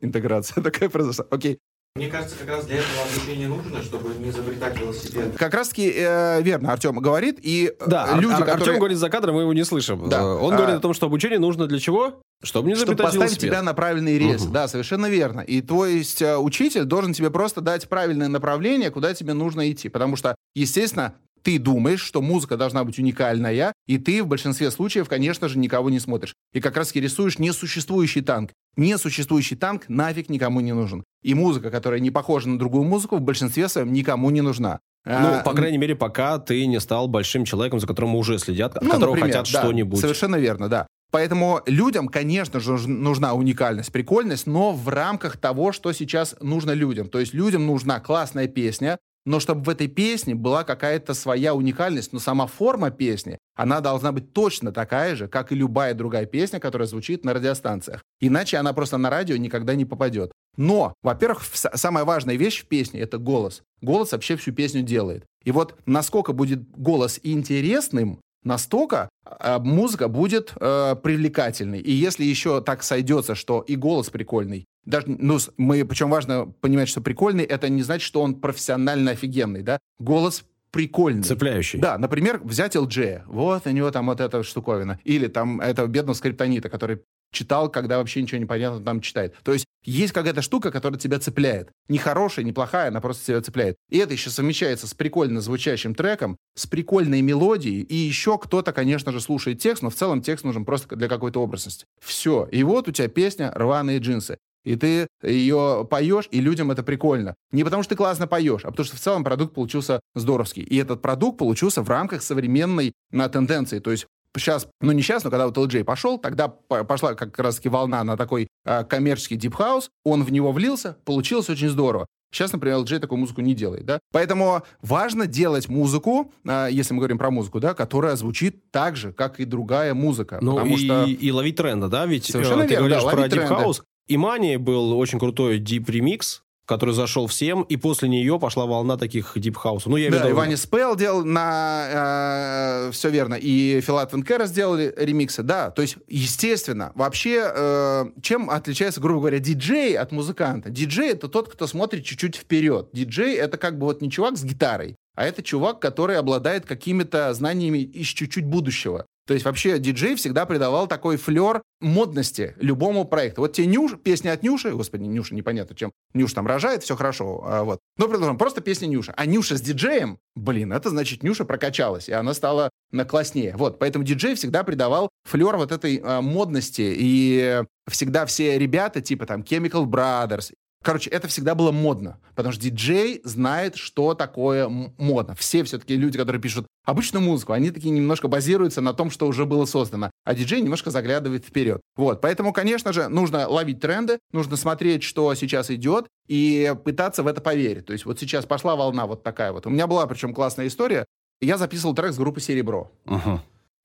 [0.00, 1.26] интеграция такая произошла.
[1.30, 1.58] Окей.
[1.94, 5.36] Мне кажется, как раз для этого обучение нужно, чтобы не изобретать велосипед.
[5.36, 7.38] Как раз таки э, верно Артем говорит.
[7.42, 8.54] И э, да, люди, Ар- которые...
[8.54, 10.08] Артем говорит за кадром, мы его не слышим.
[10.08, 10.20] Да.
[10.20, 10.56] Э, он а...
[10.56, 12.22] говорит о том, что обучение нужно для чего?
[12.42, 13.50] Чтобы не изобретать Чтобы поставить велосипед.
[13.50, 14.42] тебя на правильный рейс.
[14.42, 14.52] Угу.
[14.52, 15.42] Да, совершенно верно.
[15.42, 19.90] И то есть э, учитель должен тебе просто дать правильное направление, куда тебе нужно идти.
[19.90, 21.12] Потому что, естественно,
[21.42, 25.90] ты думаешь, что музыка должна быть уникальная, и ты в большинстве случаев, конечно же, никого
[25.90, 26.34] не смотришь.
[26.52, 28.52] И как раз-таки рисуешь несуществующий танк.
[28.76, 31.04] Несуществующий танк нафиг никому не нужен.
[31.22, 34.80] И музыка, которая не похожа на другую музыку, в большинстве своем никому не нужна.
[35.04, 38.80] Ну, а, по крайней мере, пока ты не стал большим человеком, за которым уже следят,
[38.80, 40.00] ну, которого например, хотят да, что-нибудь.
[40.00, 40.86] Совершенно верно, да.
[41.10, 47.08] Поэтому людям, конечно же, нужна уникальность, прикольность, но в рамках того, что сейчас нужно людям.
[47.08, 52.12] То есть людям нужна классная песня, но чтобы в этой песне была какая-то своя уникальность,
[52.12, 56.58] но сама форма песни, она должна быть точно такая же, как и любая другая песня,
[56.58, 58.02] которая звучит на радиостанциях.
[58.20, 60.32] Иначе она просто на радио никогда не попадет.
[60.56, 63.62] Но, во-первых, самая важная вещь в песне— это голос.
[63.80, 65.24] Голос вообще всю песню делает.
[65.44, 71.80] И вот насколько будет голос интересным, настолько э, музыка будет э, привлекательной.
[71.80, 76.88] И если еще так сойдется, что и голос прикольный, даже, ну, мы, причем важно понимать,
[76.88, 79.78] что прикольный, это не значит, что он профессионально офигенный, да?
[79.98, 81.22] Голос прикольный.
[81.22, 81.78] Цепляющий.
[81.78, 83.22] Да, например, взять LG.
[83.26, 84.98] Вот у него там вот эта штуковина.
[85.04, 89.34] Или там этого бедного скриптонита, который читал, когда вообще ничего не понятно там читает.
[89.42, 91.70] То есть есть какая-то штука, которая тебя цепляет.
[91.88, 93.76] Не хорошая, не плохая, она просто тебя цепляет.
[93.88, 99.10] И это еще совмещается с прикольно звучащим треком, с прикольной мелодией, и еще кто-то, конечно
[99.10, 101.86] же, слушает текст, но в целом текст нужен просто для какой-то образности.
[102.00, 102.48] Все.
[102.52, 104.38] И вот у тебя песня «Рваные джинсы».
[104.64, 107.34] И ты ее поешь, и людям это прикольно.
[107.50, 110.62] Не потому, что ты классно поешь, а потому, что в целом продукт получился здоровский.
[110.62, 113.80] И этот продукт получился в рамках современной на тенденции.
[113.80, 114.06] То есть
[114.36, 118.16] сейчас, ну не сейчас, но когда вот Элджей пошел, тогда пошла как раз-таки волна на
[118.16, 122.06] такой э, коммерческий дипхаус, он в него влился, получилось очень здорово.
[122.32, 124.00] Сейчас, например, Элджей такую музыку не делает, да?
[124.10, 129.12] Поэтому важно делать музыку, э, если мы говорим про музыку, да, которая звучит так же,
[129.12, 130.38] как и другая музыка.
[130.40, 131.04] Ну потому и, что...
[131.04, 132.06] и ловить тренд, да, да?
[132.06, 133.82] Ведь Совершенно э, ты верно, говоришь да, про дипхаус.
[134.08, 136.42] Imany был очень крутой deep-ремикс,
[136.72, 139.90] который зашел всем, и после нее пошла волна таких дипхаусов.
[139.90, 142.86] Ну, я да, и Ваня Спел делал на...
[142.86, 143.34] Э, все верно.
[143.34, 145.70] И Филат Венкера сделали ремиксы, да.
[145.70, 150.70] То есть, естественно, вообще, э, чем отличается, грубо говоря, диджей от музыканта?
[150.70, 152.88] Диджей— это тот, кто смотрит чуть-чуть вперед.
[152.94, 157.34] Диджей— это как бы вот не чувак с гитарой, а это чувак, который обладает какими-то
[157.34, 159.04] знаниями из чуть-чуть будущего.
[159.32, 163.40] То есть вообще диджей всегда придавал такой флер модности любому проекту.
[163.40, 167.42] Вот тебе Нюш, песня от Нюши, господи, Нюша, непонятно, чем Нюша там рожает, все хорошо,
[167.46, 167.80] а, вот.
[167.96, 169.14] Но продолжим, просто песня Нюша.
[169.16, 172.68] А Нюша с диджеем, блин, это значит Нюша прокачалась, и она стала
[173.08, 173.56] класснее.
[173.56, 179.24] Вот, поэтому диджей всегда придавал флер вот этой а, модности, и всегда все ребята, типа
[179.24, 180.52] там Chemical Brothers
[180.82, 185.34] Короче, это всегда было модно, потому что диджей знает, что такое модно.
[185.36, 189.46] Все все-таки люди, которые пишут обычную музыку, они такие немножко базируются на том, что уже
[189.46, 191.80] было создано, а диджей немножко заглядывает вперед.
[191.96, 197.28] Вот, поэтому, конечно же, нужно ловить тренды, нужно смотреть, что сейчас идет, и пытаться в
[197.28, 197.86] это поверить.
[197.86, 199.66] То есть вот сейчас пошла волна вот такая вот.
[199.66, 201.04] У меня была, причем, классная история.
[201.40, 202.92] Я записывал трек с группы «Серебро».
[203.04, 203.40] Uh-huh.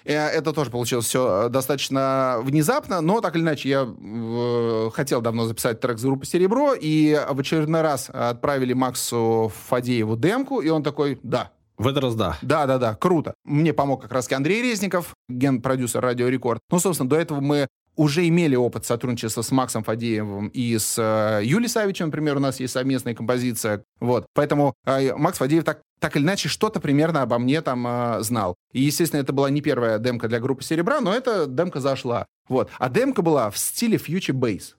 [0.08, 5.22] Э, это тоже получилось все э, достаточно внезапно, но так или иначе я э, хотел
[5.22, 10.70] давно записать трек с группы «Серебро», и в очередной раз отправили Максу Фадееву демку, и
[10.70, 11.51] он такой «да».
[11.78, 12.38] В этот раз да.
[12.41, 13.36] Да, да, да, круто.
[13.43, 16.62] Мне помог как раз Андрей Резников, ген-продюсер «Радио Рекорд».
[16.72, 21.43] Ну, собственно, до этого мы уже имели опыт сотрудничества с Максом Фадеевым и с э,
[21.43, 23.83] Юлией Савичем, например, у нас есть совместная композиция.
[23.99, 24.27] Вот.
[24.33, 28.55] Поэтому э, Макс Фадеев так, так или иначе что-то примерно обо мне там э, знал.
[28.71, 32.27] И, естественно, это была не первая демка для группы «Серебра», но эта демка зашла.
[32.47, 32.69] Вот.
[32.77, 34.75] А демка была в стиле Future Bass.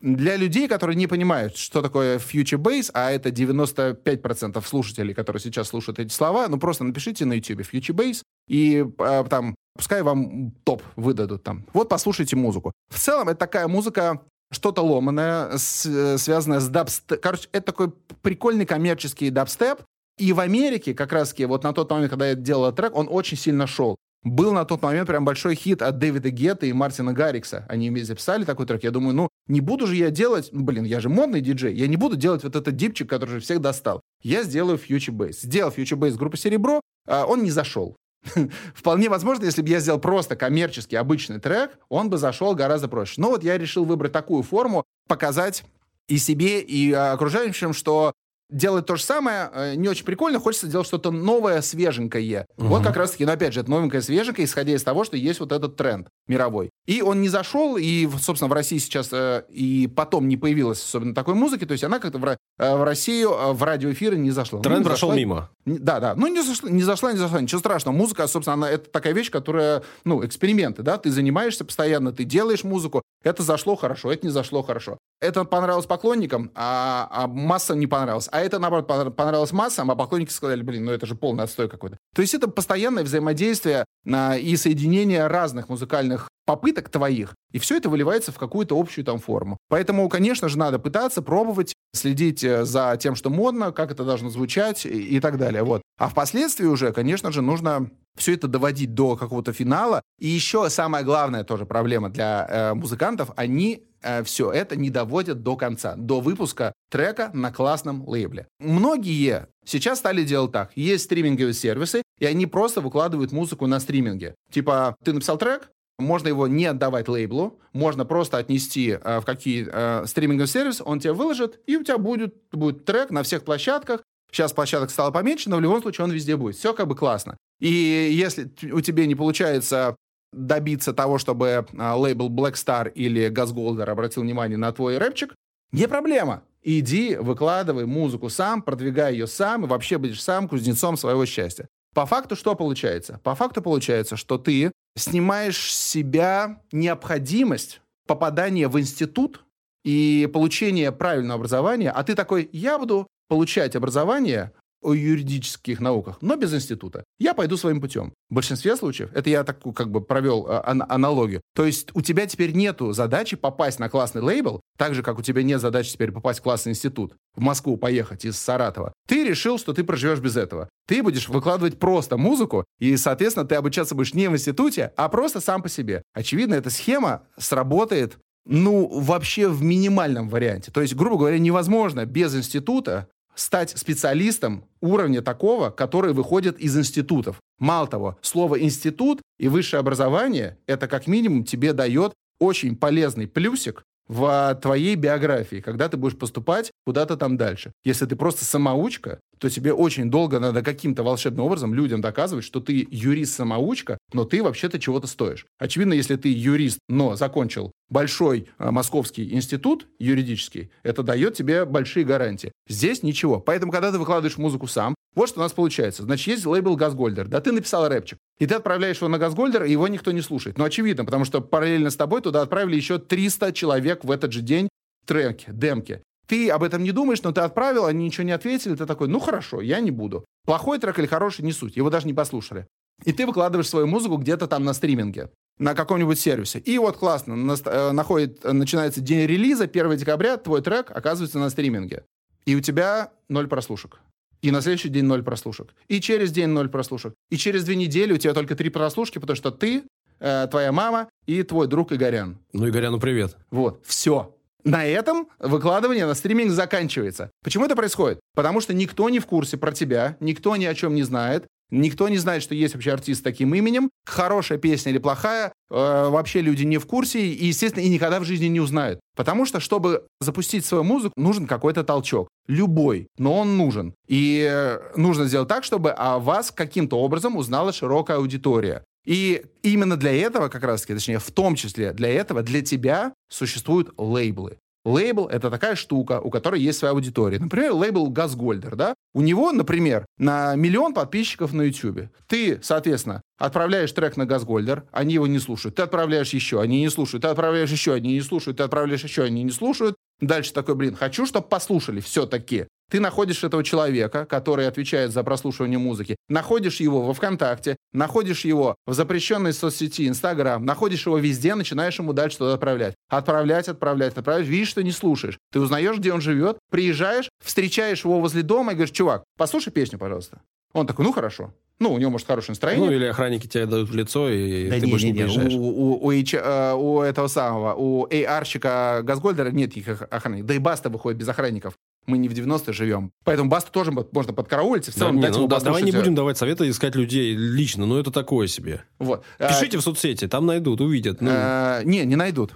[0.00, 5.68] Для людей, которые не понимают, что такое Future Bass, а это 95% слушателей, которые сейчас
[5.68, 10.52] слушают эти слова, ну просто напишите на YouTube Future Bass, и э, там Пускай вам
[10.64, 11.64] топ выдадут там.
[11.72, 12.72] Вот послушайте музыку.
[12.88, 14.20] В целом это такая музыка
[14.52, 17.20] что-то ломаное, с, связанное с дабстеп.
[17.20, 17.92] Короче, это такой
[18.22, 19.82] прикольный коммерческий дабстеп.
[20.18, 23.08] И в Америке, как раз таки, вот на тот момент, когда я делал трек, он
[23.10, 23.96] очень сильно шел.
[24.22, 27.64] Был на тот момент прям большой хит от Дэвида Гетта и Мартина Гаррикса.
[27.70, 28.84] Они вместе записали такой трек.
[28.84, 30.50] Я думаю, ну, не буду же я делать...
[30.52, 31.74] Ну, блин, я же модный диджей.
[31.74, 34.02] Я не буду делать вот этот дипчик, который же всех достал.
[34.22, 35.38] Я сделаю Future Bass.
[35.40, 37.96] Сделал Future Bass группы Серебро, а он не зашел.
[38.74, 43.14] Вполне возможно, если бы я сделал просто коммерческий обычный трек, он бы зашел гораздо проще.
[43.20, 45.64] Но вот я решил выбрать такую форму, показать
[46.08, 48.12] и себе, и окружающим, что
[48.50, 52.46] делать то же самое э, не очень прикольно, хочется сделать что-то новое, свеженькое.
[52.56, 52.66] Угу.
[52.66, 55.52] Вот как раз-таки, ну опять же, это новенькое, свеженькое, исходя из того, что есть вот
[55.52, 56.70] этот тренд мировой.
[56.86, 61.14] И он не зашел, и, собственно, в России сейчас э, и потом не появилось особенно
[61.14, 62.36] такой музыки, то есть она как-то в, э,
[62.76, 64.60] в Россию э, в радиоэфиры не зашла.
[64.60, 65.50] Тренд ну, прошел зашла, мимо.
[65.64, 66.14] Не, да, да.
[66.14, 67.94] Ну, не зашла, не зашла, не зашла, ничего страшного.
[67.94, 72.64] Музыка, собственно, она, это такая вещь, которая, ну, эксперименты, да, ты занимаешься постоянно, ты делаешь
[72.64, 74.98] музыку, это зашло хорошо, это не зашло хорошо.
[75.20, 78.28] Это понравилось поклонникам, а, а массам не понравилось.
[78.32, 81.98] А это, наоборот, понравилось массам, а поклонники сказали, блин, ну это же полный отстой какой-то.
[82.14, 87.88] То есть это постоянное взаимодействие а, и соединение разных музыкальных попыток твоих, и все это
[87.88, 89.56] выливается в какую-то общую там форму.
[89.68, 94.30] Поэтому, конечно же, надо пытаться, пробовать, следить э, за тем, что модно, как это должно
[94.30, 95.62] звучать и, и так далее.
[95.62, 95.80] Вот.
[95.96, 100.02] А впоследствии уже, конечно же, нужно все это доводить до какого-то финала.
[100.18, 105.44] И еще самая главная тоже проблема для э, музыкантов, они э, все это не доводят
[105.44, 108.48] до конца, до выпуска трека на классном лейбле.
[108.58, 110.72] Многие сейчас стали делать так.
[110.74, 114.34] Есть стриминговые сервисы, и они просто выкладывают музыку на стриминге.
[114.50, 115.70] Типа, ты написал трек,
[116.00, 121.00] можно его не отдавать лейблу, можно просто отнести э, в какие э, стриминговый сервис, он
[121.00, 124.02] тебе выложит, и у тебя будет, будет трек на всех площадках.
[124.32, 126.56] Сейчас площадок стало поменьше, но в любом случае он везде будет.
[126.56, 127.36] Все как бы классно.
[127.60, 129.96] И если у тебя не получается
[130.32, 135.34] добиться того, чтобы э, лейбл Black Star или Газголдер обратил внимание на твой рэпчик,
[135.72, 136.42] не проблема.
[136.62, 141.68] Иди, выкладывай музыку сам, продвигай ее сам, и вообще будешь сам кузнецом своего счастья.
[141.94, 143.20] По факту что получается?
[143.24, 149.44] По факту получается, что ты снимаешь с себя необходимость попадания в институт
[149.84, 156.36] и получения правильного образования, а ты такой, я буду получать образование о юридических науках, но
[156.36, 157.04] без института.
[157.18, 158.12] Я пойду своим путем.
[158.30, 162.26] В большинстве случаев, это я такую как бы провел а, аналогию, то есть у тебя
[162.26, 166.12] теперь нету задачи попасть на классный лейбл, так же, как у тебя нет задачи теперь
[166.12, 168.92] попасть в классный институт, в Москву поехать из Саратова.
[169.06, 170.68] Ты решил, что ты проживешь без этого.
[170.86, 175.40] Ты будешь выкладывать просто музыку, и, соответственно, ты обучаться будешь не в институте, а просто
[175.40, 176.02] сам по себе.
[176.14, 180.72] Очевидно, эта схема сработает ну, вообще в минимальном варианте.
[180.72, 187.40] То есть, грубо говоря, невозможно без института стать специалистом уровня такого, который выходит из институтов.
[187.58, 193.84] Мало того, слово «институт» и высшее образование— это как минимум тебе дает очень полезный плюсик
[194.10, 197.70] в твоей биографии, когда ты будешь поступать куда-то там дальше.
[197.84, 202.58] Если ты просто самоучка, то тебе очень долго надо каким-то волшебным образом людям доказывать, что
[202.58, 205.46] ты юрист-самоучка, но ты вообще-то чего-то стоишь.
[205.60, 212.04] Очевидно, если ты юрист, но закончил большой а, московский институт юридический, это дает тебе большие
[212.04, 212.50] гарантии.
[212.68, 213.38] Здесь ничего.
[213.38, 216.02] Поэтому, когда ты выкладываешь музыку сам, вот что у нас получается.
[216.02, 217.28] Значит, есть лейбл Газгольдер.
[217.28, 218.18] Да ты написал рэпчик.
[218.40, 220.58] И ты отправляешь его на Газгольдер, и его никто не слушает.
[220.58, 224.40] Ну, очевидно, потому что параллельно с тобой туда отправили еще 300 человек в этот же
[224.40, 224.68] день
[225.06, 226.02] треки, демки.
[226.26, 229.20] Ты об этом не думаешь, но ты отправил, они ничего не ответили, ты такой, ну
[229.20, 230.24] хорошо, я не буду.
[230.46, 232.66] Плохой трек или хороший, не суть, его даже не послушали.
[233.04, 236.60] И ты выкладываешь свою музыку где-то там на стриминге, на каком-нибудь сервисе.
[236.60, 241.50] И вот классно, на, э, находит, начинается день релиза, 1 декабря, твой трек оказывается на
[241.50, 242.04] стриминге.
[242.46, 244.00] И у тебя ноль прослушек.
[244.42, 245.74] И на следующий день ноль прослушек.
[245.88, 247.14] И через день ноль прослушек.
[247.30, 249.84] И через две недели у тебя только три прослушки, потому что ты,
[250.18, 252.38] э, твоя мама и твой друг Игорян.
[252.52, 253.36] Ну, Игоряну привет.
[253.50, 254.34] Вот, все.
[254.64, 257.30] На этом выкладывание на стриминг заканчивается.
[257.42, 258.20] Почему это происходит?
[258.34, 262.08] Потому что никто не в курсе про тебя, никто ни о чем не знает, никто
[262.08, 263.90] не знает, что есть вообще артист с таким именем.
[264.04, 265.74] Хорошая песня или плохая, э,
[266.08, 269.00] вообще люди не в курсе и, естественно, и никогда в жизни не узнают.
[269.16, 272.28] Потому что, чтобы запустить свою музыку, нужен какой-то толчок.
[272.46, 273.94] Любой, но он нужен.
[274.08, 278.84] И э, нужно сделать так, чтобы о вас каким-то образом узнала широкая аудитория.
[279.06, 283.14] И именно для этого, как раз таки, точнее, в том числе для этого, для тебя
[283.28, 284.58] существуют лейблы.
[284.84, 287.38] Лейбл— это такая штука, у которой есть своя аудитория.
[287.38, 288.94] Например, лейбл Газгольдер, да?
[289.12, 292.08] У него, например, на миллион подписчиков на YouTube.
[292.26, 295.74] Ты, соответственно, отправляешь трек на Газгольдер, они его не слушают.
[295.76, 297.22] Ты отправляешь еще, они не слушают.
[297.22, 298.56] Ты отправляешь еще, они не слушают.
[298.56, 299.96] Ты отправляешь еще, они не слушают.
[300.20, 302.66] Дальше такой, блин, хочу, чтобы послушали все-таки.
[302.90, 308.74] Ты находишь этого человека, который отвечает за прослушивание музыки, находишь его во ВКонтакте, находишь его
[308.86, 312.96] в запрещенной соцсети Инстаграм, находишь его везде, начинаешь ему дальше туда отправлять.
[313.08, 314.48] Отправлять, отправлять, отправлять.
[314.48, 315.38] Видишь, что не слушаешь.
[315.52, 319.98] Ты узнаешь, где он живет, приезжаешь, встречаешь его возле дома и говоришь, чувак, послушай песню,
[319.98, 320.40] пожалуйста.
[320.72, 321.52] Он такой, ну хорошо.
[321.80, 322.90] Ну, у него, может, хорошее настроение.
[322.90, 325.18] Ну, или охранники тебя дают в лицо, и да ты не, больше не, не.
[325.22, 325.54] приезжаешь.
[325.54, 330.46] У, у, у, H- э, у этого самого, у AR-щика Газгольдера нет их охранников.
[330.46, 331.74] Да и Баста выходит без охранников.
[332.06, 333.12] Мы не в 90-е живем.
[333.24, 334.88] Поэтому Басту тоже можно подкараулить.
[334.88, 336.68] и В Да, целом не, дать ну ему да, давай не э, будем давать советы
[336.68, 338.82] искать людей лично, но это такое себе.
[338.98, 339.24] Вот.
[339.38, 341.20] А, Пишите в соцсети, там найдут, увидят.
[341.20, 342.52] Ну, э, не, не найдут.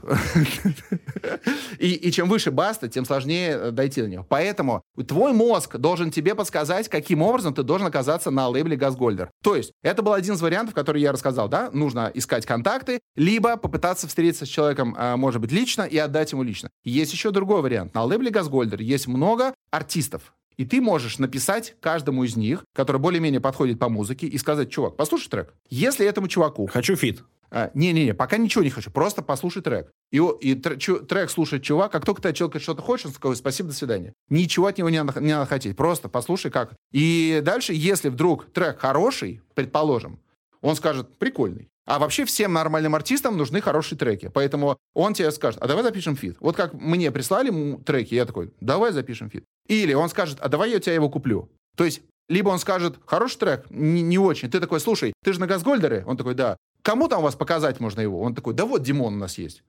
[1.79, 4.27] и, и чем выше баста, тем сложнее э, дойти до него.
[4.29, 9.31] Поэтому твой мозг должен тебе подсказать, каким образом ты должен оказаться на лейбле Газгольдер.
[9.43, 11.71] То есть, это был один из вариантов, который я рассказал, да?
[11.73, 16.43] Нужно искать контакты, либо попытаться встретиться с человеком, э, может быть, лично и отдать ему
[16.43, 16.71] лично.
[16.83, 17.95] Есть еще другой вариант.
[17.95, 19.34] На лейбле Газгольдер есть много
[19.71, 20.35] артистов.
[20.57, 24.97] И ты можешь написать каждому из них, который более-менее подходит по музыке, и сказать, чувак,
[24.97, 25.55] послушай трек.
[25.69, 27.25] Если этому чуваку хочу feat.
[27.51, 29.91] а, Не-не-не, пока ничего не хочу, просто послушай трек.
[30.13, 33.13] И, и тр- чу- трек слушает чувак, как только ты от человека что-то хочешь, он
[33.13, 34.13] такой, спасибо, до свидания.
[34.29, 36.75] Ничего от него не надо, не надо хотеть, просто послушай как.
[36.93, 40.21] И дальше, если вдруг трек хороший, предположим,
[40.61, 41.69] он скажет, прикольный.
[41.87, 44.31] А вообще всем нормальным артистам нужны хорошие треки.
[44.33, 46.37] Поэтому он тебе скажет, а давай запишем feat.
[46.41, 49.45] Вот как мне прислали треки, я такой, давай запишем feat.
[49.69, 51.51] Или он скажет, а давай я у тебя его куплю.
[51.77, 54.51] То есть, либо он скажет, хороший трек, не, не очень.
[54.51, 56.05] Ты такой, слушай, ты же на Газгольдере?
[56.07, 56.57] Он такой, да.
[56.83, 58.21] Кому там вас показать можно его?
[58.21, 59.63] Он такой, да вот Димон у нас есть.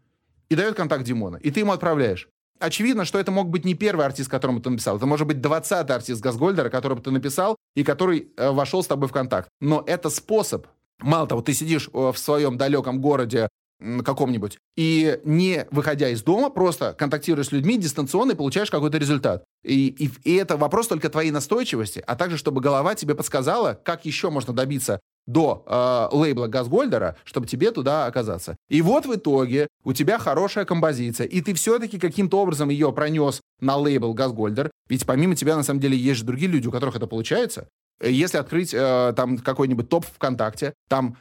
[0.50, 1.38] И дает контакт Димона.
[1.38, 2.30] И ты ему отправляешь.
[2.60, 4.96] Очевидно, что это мог быть не первый артист, которому ты написал.
[4.96, 9.10] Это может быть 20-й артист Газгольдера, которого ты написал и который э, вошел с тобой
[9.10, 9.50] в контакт.
[9.60, 10.68] Но это способ.
[11.00, 13.50] Мало того, ты сидишь э, в своем далеком городе
[14.04, 19.44] каком-нибудь и не выходя из дома, просто контактируешь с людьми дистанционно и получаешь какой-то результат.
[19.64, 24.06] И, и, и это вопрос только твоей настойчивости, а также чтобы голова тебе подсказала, как
[24.06, 28.56] еще можно добиться до э, лейбла Газгольдера, чтобы тебе туда оказаться.
[28.70, 33.42] И вот в итоге у тебя хорошая композиция, и ты все-таки каким-то образом ее пронес
[33.60, 36.96] на лейбл Газгольдер, ведь помимо тебя на самом деле есть же другие люди, у которых
[36.96, 37.68] это получается.
[38.00, 41.18] Э, Если открыть э, там какой-нибудь топ ВКонтакте, там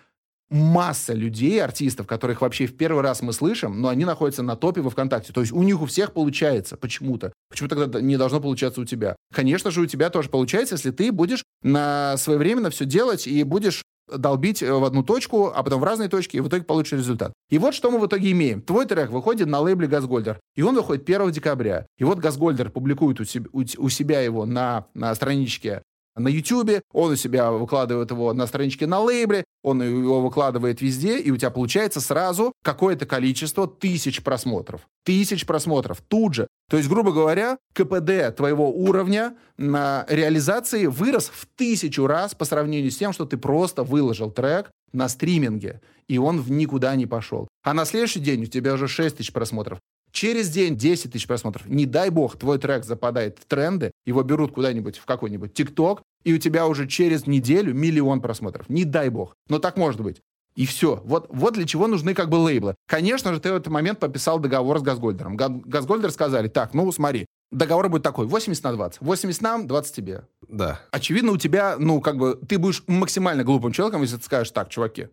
[0.51, 4.83] масса людей, артистов, которых вообще в первый раз мы слышим, но они находятся на топе
[4.83, 5.33] во ВКонтакте.
[5.33, 7.33] То есть у них у всех получается почему-то.
[7.51, 9.17] Почему тогда не должно получаться у тебя?
[9.33, 13.83] Конечно же, у тебя тоже получается, если ты будешь на своевременно все делать и будешь
[14.13, 17.33] долбить э, в одну точку, а потом в разные точки, и в итоге получишь результат.
[17.51, 18.61] И вот что мы в итоге имеем.
[18.61, 21.87] Твой трек выходит на лейбле Газгольдер, и он выходит 1 декабря.
[21.99, 25.83] И вот Газгольдер публикует у, себ- у у себя его на, на страничке
[26.17, 31.19] на YouTube, он у себя выкладывает его на страничке на лейбле, он его выкладывает везде,
[31.19, 34.83] и у тебя получается сразу какое-то количество тысяч просмотров.
[35.05, 36.47] Тысяч просмотров тут же.
[36.71, 42.91] То есть, грубо говоря, КПД твоего уровня на реализации вырос в тысячу раз по сравнению
[42.91, 47.49] с тем, что ты просто выложил трек на стриминге, и он в никуда не пошел.
[47.63, 49.79] А на следующий день у тебя уже 6 тысяч просмотров.
[50.15, 51.67] Через день 10 тысяч просмотров.
[51.67, 56.33] Не дай бог, твой трек западает в тренды, его берут куда-нибудь в какой-нибудь ТикТок, и
[56.33, 58.69] у тебя уже через неделю миллион просмотров.
[58.69, 59.35] Не дай бог.
[59.49, 60.23] Но так может быть.
[60.55, 61.03] И все.
[61.05, 62.77] Вот, вот для чего нужны как бы лейблы.
[62.87, 65.37] Конечно же, ты в этот момент подписал договор с Газгольдером.
[65.37, 69.01] Га- Газгольдер сказали, так, ну смотри, договор будет такой, 80 на 20.
[69.01, 70.29] 80 нам, 20 тебе.
[70.47, 70.81] Да.
[70.93, 74.69] Очевидно, у тебя, ну, как бы, ты будешь максимально глупым человеком, если ты скажешь, так,
[74.69, 75.09] чуваки,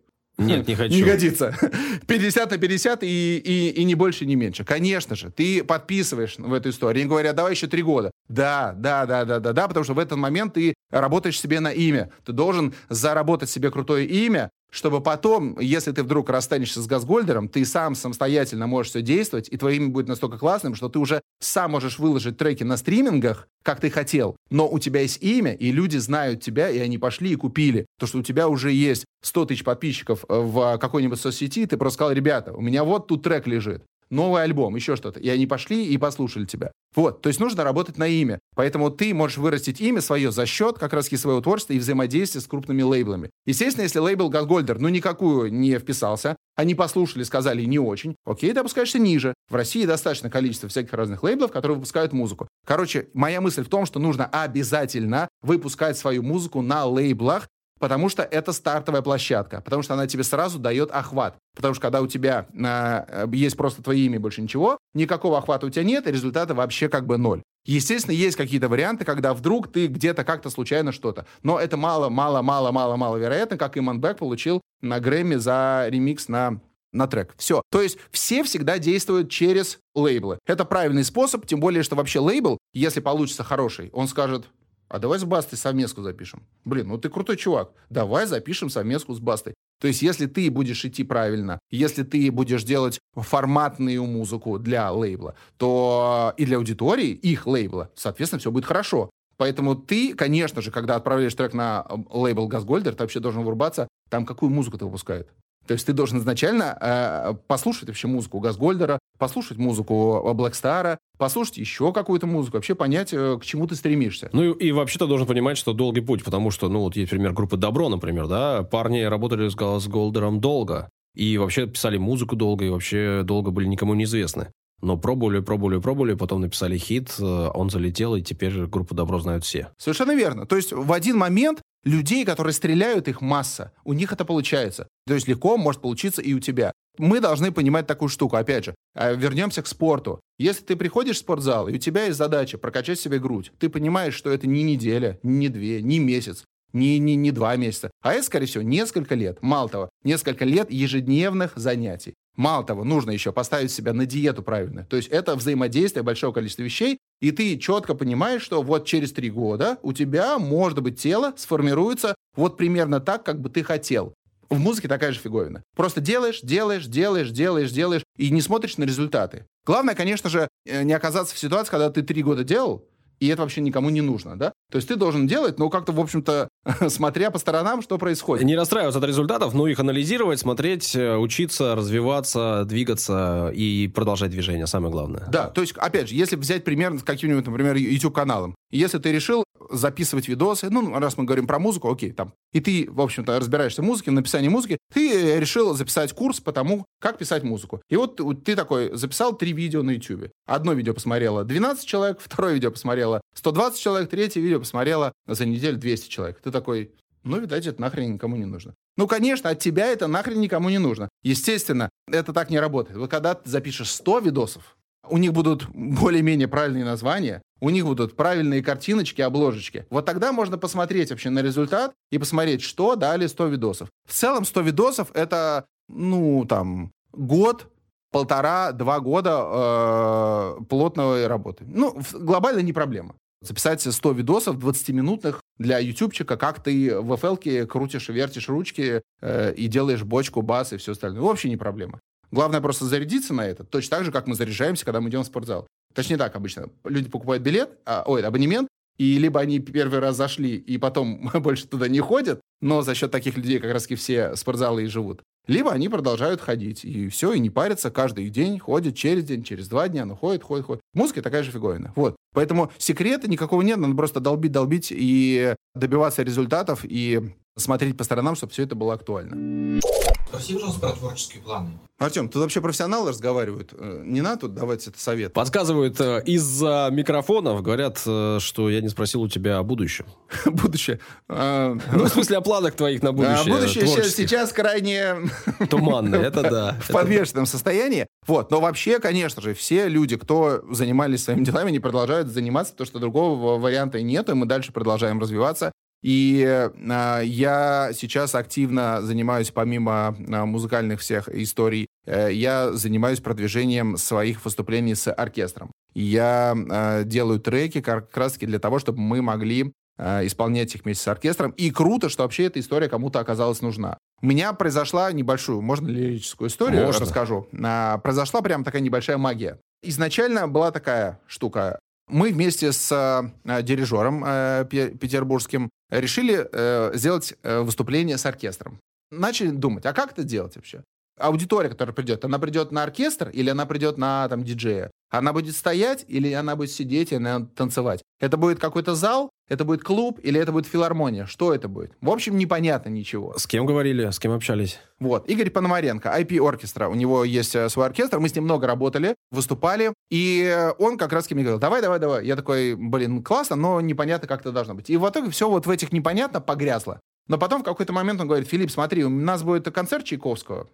[0.46, 0.94] Нет, не хочу.
[0.94, 1.56] не годится.
[2.06, 4.64] 50 на 50 и, и, и не больше, не меньше.
[4.64, 7.02] Конечно же, ты подписываешь в эту историю.
[7.02, 8.10] Они говорят, давай еще три года.
[8.28, 11.72] Да, да, да, да, да, да, потому что в этот момент ты работаешь себе на
[11.72, 12.10] имя.
[12.24, 17.64] Ты должен заработать себе крутое имя, чтобы потом, если ты вдруг расстанешься с Газгольдером, ты
[17.64, 21.72] сам самостоятельно можешь все действовать, и твое имя будет настолько классным, что ты уже сам
[21.72, 25.98] можешь выложить треки на стримингах, как ты хотел, но у тебя есть имя, и люди
[25.98, 27.86] знают тебя, и они пошли и купили.
[27.98, 31.96] То, что у тебя уже есть 100 тысяч подписчиков э, в какой-нибудь соцсети, ты просто
[31.96, 35.18] сказал, ребята, у меня вот тут трек лежит новый альбом, еще что-то.
[35.18, 36.70] И они пошли и послушали тебя.
[36.94, 38.38] Вот, то есть нужно работать на имя.
[38.54, 42.46] Поэтому ты можешь вырастить имя свое за счет как раз своего творчества и взаимодействия с
[42.46, 43.30] крупными лейблами.
[43.46, 48.60] Естественно, если лейбл Газгольдер, ну, никакую не вписался, они послушали, сказали не очень, окей, ты
[48.60, 49.34] опускаешься ниже.
[49.48, 52.48] В России достаточно количество всяких разных лейблов, которые выпускают музыку.
[52.66, 57.48] Короче, моя мысль в том, что нужно обязательно выпускать свою музыку на лейблах,
[57.82, 61.34] потому что это стартовая площадка, потому что она тебе сразу дает охват.
[61.56, 65.70] Потому что когда у тебя э, есть просто твое имя больше ничего, никакого охвата у
[65.70, 67.42] тебя нет, и результата вообще как бы ноль.
[67.66, 71.26] Естественно, есть какие-то варианты, когда вдруг ты где-то как-то случайно что-то.
[71.42, 75.86] Но это мало, мало, мало, мало, мало вероятно, как Иман Бэк получил на Грэмми за
[75.88, 76.60] ремикс на
[76.92, 77.34] на трек.
[77.36, 77.62] Все.
[77.72, 80.38] То есть все всегда действуют через лейблы.
[80.46, 84.44] Это правильный способ, тем более, что вообще лейбл, если получится хороший, он скажет,
[84.92, 86.42] а давай с Бастой совместку запишем.
[86.66, 87.72] Блин, ну ты крутой чувак.
[87.88, 89.54] Давай запишем совместку с Бастой.
[89.80, 95.34] То есть, если ты будешь идти правильно, если ты будешь делать форматную музыку для лейбла,
[95.56, 99.08] то и для аудитории, их лейбла, соответственно, все будет хорошо.
[99.38, 104.26] Поэтому ты, конечно же, когда отправляешь трек на лейбл Газгольдер, ты вообще должен врубаться, там
[104.26, 105.26] какую музыку ты выпускают.
[105.66, 111.92] То есть ты должен изначально э, послушать вообще музыку Газгольдера, послушать музыку Блэкстара, послушать еще
[111.92, 114.28] какую-то музыку, вообще понять, э, к чему ты стремишься.
[114.32, 117.10] Ну и, и вообще ты должен понимать, что долгий путь, потому что, ну вот есть
[117.10, 122.64] пример группы Добро, например, да, парни работали с Газгольдером долго, и вообще писали музыку долго,
[122.64, 124.48] и вообще долго были никому неизвестны.
[124.80, 129.44] Но пробовали, пробовали, пробовали, потом написали хит, э, он залетел, и теперь группу «Добро» знают
[129.44, 129.68] все.
[129.78, 130.44] Совершенно верно.
[130.44, 133.72] То есть в один момент людей, которые стреляют, их масса.
[133.84, 134.88] У них это получается.
[135.06, 136.72] То есть легко может получиться и у тебя.
[136.98, 138.36] Мы должны понимать такую штуку.
[138.36, 140.20] Опять же, а, вернемся к спорту.
[140.38, 144.14] Если ты приходишь в спортзал, и у тебя есть задача прокачать себе грудь, ты понимаешь,
[144.14, 148.24] что это не неделя, не две, не месяц, не, не, не два месяца, а это,
[148.24, 149.38] скорее всего, несколько лет.
[149.42, 152.14] Мало того, несколько лет ежедневных занятий.
[152.36, 154.86] Мало того, нужно еще поставить себя на диету правильно.
[154.86, 159.30] То есть это взаимодействие большого количества вещей, и ты четко понимаешь, что вот через три
[159.30, 164.12] года у тебя, может быть, тело сформируется вот примерно так, как бы ты хотел.
[164.50, 165.62] В музыке такая же фиговина.
[165.76, 169.46] Просто делаешь, делаешь, делаешь, делаешь, делаешь, и не смотришь на результаты.
[169.64, 172.84] Главное, конечно же, э, не оказаться в ситуации, когда ты три года делал,
[173.22, 174.52] и это вообще никому не нужно, да?
[174.72, 176.48] То есть ты должен делать, но как-то, в общем-то,
[176.88, 178.44] смотря по сторонам, что происходит.
[178.44, 184.66] Не расстраиваться от результатов, но их анализировать, смотреть, э, учиться, развиваться, двигаться и продолжать движение,
[184.66, 185.28] самое главное.
[185.30, 189.44] Да, то есть, опять же, если взять пример с каким-нибудь, например, YouTube-каналом, если ты решил
[189.70, 193.82] записывать видосы, ну, раз мы говорим про музыку, окей, там, и ты, в общем-то, разбираешься
[193.82, 197.82] в музыке, в написании музыки, ты решил записать курс по тому, как писать музыку.
[197.88, 200.30] И вот ты такой записал три видео на YouTube.
[200.46, 205.78] Одно видео посмотрело 12 человек, второе видео посмотрело 120 человек, третье видео посмотрело за неделю
[205.78, 206.40] 200 человек.
[206.42, 206.92] Ты такой,
[207.22, 208.74] ну, видать, это нахрен никому не нужно.
[208.96, 211.08] Ну, конечно, от тебя это нахрен никому не нужно.
[211.22, 212.98] Естественно, это так не работает.
[212.98, 214.76] Вот когда ты запишешь 100 видосов,
[215.08, 219.86] у них будут более-менее правильные названия, у них будут правильные картиночки, обложечки.
[219.90, 223.88] Вот тогда можно посмотреть вообще на результат и посмотреть, что дали 100 видосов.
[224.08, 227.68] В целом 100 видосов— это, ну, там, год,
[228.10, 231.64] полтора, два года э, плотной работы.
[231.66, 233.14] Ну, глобально не проблема.
[233.40, 239.66] Записать 100 видосов 20-минутных для ютубчика, как ты в FL крутишь, вертишь ручки э, и
[239.66, 241.22] делаешь бочку, бас и все остальное.
[241.22, 242.00] Вообще не проблема.
[242.32, 245.26] Главное просто зарядиться на это, точно так же, как мы заряжаемся, когда мы идем в
[245.26, 245.66] спортзал.
[245.94, 246.70] Точнее так обычно.
[246.84, 251.68] Люди покупают билет, а, ой, абонемент, и либо они первый раз зашли и потом больше
[251.68, 255.22] туда не ходят, но за счет таких людей как раз все спортзалы и живут.
[255.48, 259.68] Либо они продолжают ходить, и все, и не парятся, каждый день ходят, через день, через
[259.68, 260.82] два дня, ну ходит, ходит, ходит.
[260.94, 261.92] Музыка такая же фиговина.
[261.96, 262.14] Вот.
[262.32, 268.34] Поэтому секрета никакого нет, надо просто долбить, долбить и добиваться результатов, и смотреть по сторонам,
[268.34, 269.80] чтобы все это было актуально.
[270.28, 271.78] Спроси, пожалуйста, про творческие планы.
[271.98, 273.74] Артем, тут вообще профессионалы разговаривают.
[273.78, 275.32] Э, Не надо тут давать это совет.
[275.34, 280.06] Подсказывают э, из-за микрофонов, говорят, э, что я не спросил у тебя о будущем.
[280.46, 280.98] Будущее.
[281.28, 283.54] А, Ну, в смысле, о планах твоих на а, будущее.
[283.54, 285.16] Будущее сейчас, крайне
[285.70, 286.76] Туманно, это да.
[286.82, 288.06] в подвешенном состоянии.
[288.26, 288.50] Вот.
[288.50, 292.98] Но вообще, конечно же, все люди, кто занимались своими делами, они продолжают заниматься, потому что
[292.98, 295.70] другого варианта нет, и мы дальше продолжаем развиваться.
[296.02, 303.96] И э, я сейчас активно занимаюсь, помимо э, музыкальных всех историй, э, я занимаюсь продвижением
[303.96, 305.70] своих выступлений с оркестром.
[305.94, 311.04] Я э, делаю треки как раз-таки для того, чтобы мы могли э, исполнять их вместе
[311.04, 311.52] с оркестром.
[311.52, 313.96] И круто, что вообще эта история кому-то оказалась нужна.
[314.22, 317.00] У меня произошла небольшую, можно ли лирическую историю Можно.
[317.00, 317.48] расскажу?
[317.62, 319.58] А, произошла прям такая небольшая магия.
[319.82, 321.80] Изначально была такая штука.
[322.12, 328.78] Мы вместе с э, дирижером э, пе- петербургским решили э, сделать э, выступление с оркестром.
[329.10, 330.84] Начали думать, а как это делать вообще?
[331.22, 334.90] Аудитория, которая придет, она придет на оркестр или она придет на там диджея?
[335.10, 338.02] Она будет стоять или она будет сидеть и она танцевать?
[338.18, 341.26] Это будет какой-то зал, это будет клуб или это будет филармония?
[341.26, 341.92] Что это будет?
[342.00, 343.34] В общем, непонятно ничего.
[343.36, 344.80] С кем говорили, с кем общались?
[344.98, 348.66] Вот, Игорь Пономаренко, IP оркестра, у него есть э, свой оркестр, мы с ним много
[348.66, 352.24] работали, выступали, и э, он как раз мне говорил, давай, давай, давай.
[352.24, 354.88] Я такой, блин, классно, но непонятно, как это должно быть.
[354.88, 357.00] И в итоге все вот в этих непонятно погрязло.
[357.28, 360.68] Но потом в какой-то момент он говорит, Филипп, смотри, у нас будет концерт Чайковского,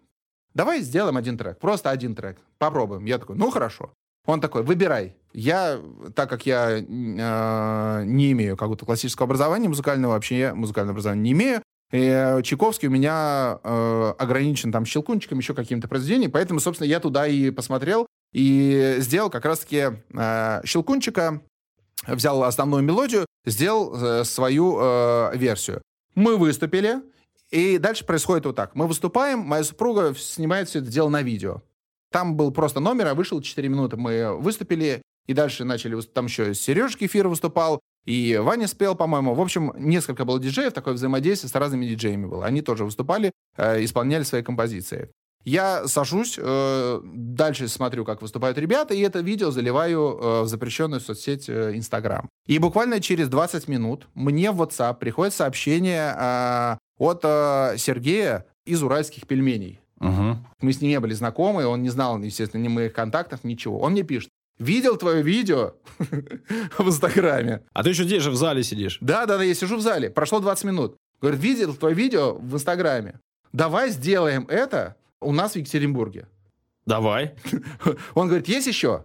[0.55, 3.05] давай сделаем один трек, просто один трек, попробуем.
[3.05, 3.93] Я такой, ну хорошо.
[4.27, 5.17] Он такой, выбирай.
[5.33, 5.81] Я,
[6.15, 11.33] так как я э, не имею какого-то классического образования музыкального, вообще я музыкального образования не
[11.33, 17.01] имею, и Чайковский у меня э, ограничен там щелкунчиком, еще каким-то произведением, поэтому, собственно, я
[17.01, 21.41] туда и посмотрел и сделал как раз-таки э, щелкунчика,
[22.07, 25.81] взял основную мелодию, сделал э, свою э, версию.
[26.15, 26.97] Мы выступили,
[27.51, 28.75] и дальше происходит вот так.
[28.75, 31.63] Мы выступаем, моя супруга снимает все это дело на видео.
[32.11, 33.97] Там был просто номер, а вышел 4 минуты.
[33.97, 36.01] Мы выступили, и дальше начали...
[36.01, 39.35] Там еще Сережа Кефир выступал, и Ваня спел, по-моему.
[39.35, 42.47] В общем, несколько было диджеев, такое взаимодействие с разными диджеями было.
[42.47, 45.11] Они тоже выступали, э, исполняли свои композиции.
[45.45, 51.01] Я сажусь, э, дальше смотрю, как выступают ребята, и это видео заливаю э, в запрещенную
[51.01, 52.29] соцсеть э, Инстаграм.
[52.47, 58.83] И буквально через 20 минут мне в WhatsApp приходит сообщение э, от э, Сергея из
[58.83, 59.81] уральских пельменей.
[60.01, 60.37] Угу.
[60.61, 63.81] Мы с ним не были знакомы, он не знал, естественно, ни моих контактов, ничего.
[63.81, 65.75] Он мне пишет, видел твое видео
[66.79, 67.63] в Инстаграме.
[67.73, 68.99] А ты еще здесь же в зале сидишь.
[69.01, 70.97] Да, да, да, я сижу в зале, прошло 20 минут.
[71.21, 73.19] Говорит, видел твое видео в Инстаграме.
[73.53, 76.29] Давай сделаем это у нас в Екатеринбурге.
[76.87, 77.35] Давай.
[78.15, 79.05] Он говорит, есть еще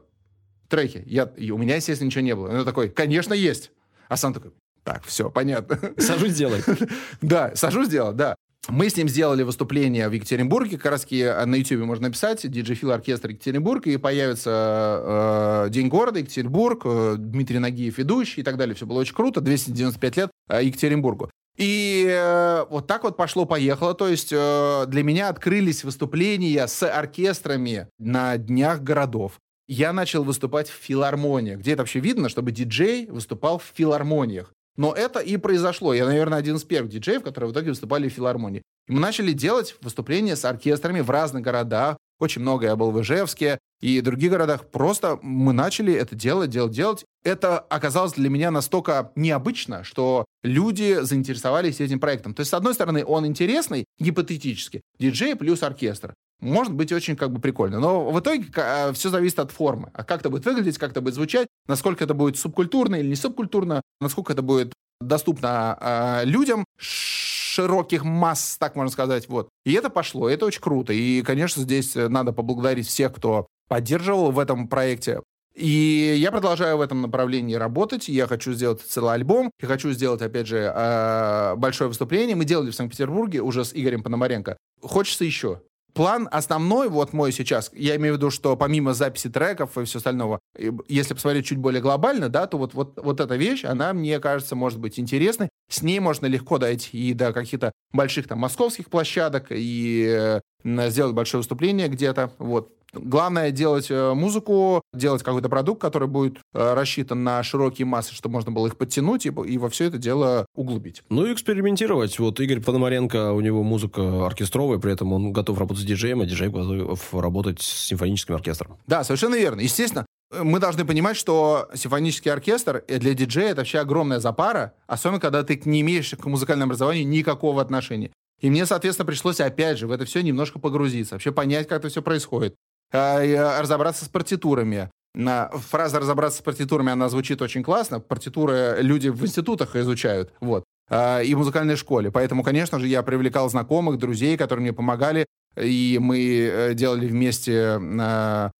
[0.70, 1.04] треки?
[1.06, 2.50] Я, и у меня, естественно, ничего не было.
[2.50, 3.72] Он такой, конечно, есть.
[4.10, 4.52] А сам такой,
[4.84, 5.80] так, все, понятно.
[5.98, 6.62] Сажусь делай.
[7.22, 8.36] Да, сажусь делать, да.
[8.70, 12.92] Мы с ним сделали выступление в Екатеринбурге, как раз на YouTube можно написать DJ Фил
[12.92, 18.74] Оркестр Екатеринбург, и появится э, День города Екатеринбург, э, Дмитрий Нагиев ведущий и так далее.
[18.74, 21.30] Все было очень круто, 295 лет э, Екатеринбургу.
[21.58, 23.94] И э, вот так вот пошло-поехало.
[23.94, 29.40] То есть э, для меня открылись выступления с оркестрами на днях городов.
[29.68, 31.60] Я начал выступать в филармониях.
[31.60, 34.54] Где это вообще видно, чтобы диджей выступал в филармониях?
[34.76, 35.94] Но это и произошло.
[35.94, 38.64] Я, наверное, один из первых диджеев, которые в итоге выступали в филармонии.
[38.88, 41.98] И мы начали делать выступления с оркестрами в разных городах.
[42.20, 44.70] Очень много я был в Ижевске и других городах.
[44.70, 47.06] Просто мы начали это делать, делать, делать.
[47.24, 52.34] Это оказалось для меня настолько необычно, что люди заинтересовались этим проектом.
[52.34, 54.82] То есть, с одной стороны, он интересный, гипотетически.
[55.00, 56.14] Диджей плюс оркестр.
[56.44, 57.80] Может быть очень как бы прикольно.
[57.80, 58.46] Но в итоге
[58.94, 59.90] все зависит от формы.
[59.94, 63.16] А как это будет выглядеть, как это будет звучать, насколько это будет субкультурно или не
[63.16, 69.30] субкультурно, насколько это будет доступно э, людям широких масс, так можно сказать.
[69.30, 69.50] Вот.
[69.66, 70.92] И это пошло, это очень круто.
[70.92, 75.22] И, конечно, здесь надо поблагодарить всех, кто поддерживал в этом проекте.
[75.56, 78.08] И я продолжаю в этом направлении работать.
[78.08, 79.52] Я хочу сделать целый альбом.
[79.62, 82.36] Я хочу сделать, опять же, э, большое выступление.
[82.36, 84.58] Мы делали в Санкт-Петербурге уже с Игорем Пономаренко.
[84.82, 85.62] Хочется еще.
[85.94, 90.00] План основной, вот мой сейчас, я имею в виду, что помимо записи треков и все
[90.00, 90.40] остального,
[90.88, 94.56] если посмотреть чуть более глобально, да, то вот, вот, вот эта вещь, она, мне кажется,
[94.56, 95.50] может быть интересной.
[95.70, 101.14] С ней можно легко дойти и до каких-то больших там московских площадок и э, сделать
[101.14, 102.32] большое выступление где-то.
[102.40, 102.72] Вот.
[102.94, 108.34] Главное делать э, музыку, делать какой-то продукт, который будет э, рассчитан на широкие массы, чтобы
[108.34, 111.04] можно было их подтянуть и, и во все это дело углубить.
[111.10, 112.20] Ну и экспериментировать.
[112.20, 116.26] Вот Игорь Пономаренко, у него музыка оркестровая, при этом он готов работать с диджеем, а
[116.26, 118.78] диджей готов работать с симфоническим оркестром.
[118.88, 119.62] Да, совершенно верно.
[119.62, 125.44] Естественно, мы должны понимать, что симфонический оркестр для диджея это вообще огромная запара, особенно когда
[125.44, 128.12] ты не имеешь к музыкальному образованию никакого отношения.
[128.40, 131.90] И мне, соответственно, пришлось опять же в это все немножко погрузиться, вообще понять, как это
[131.90, 132.56] все происходит,
[132.94, 134.90] разобраться с партитурами.
[135.16, 138.00] Фраза «разобраться с партитурами», она звучит очень классно.
[138.00, 142.10] Партитуры люди в институтах изучают, вот, а, и в музыкальной школе.
[142.10, 145.26] Поэтому, конечно же, я привлекал знакомых, друзей, которые мне помогали,
[145.56, 148.52] и мы э, делали вместе на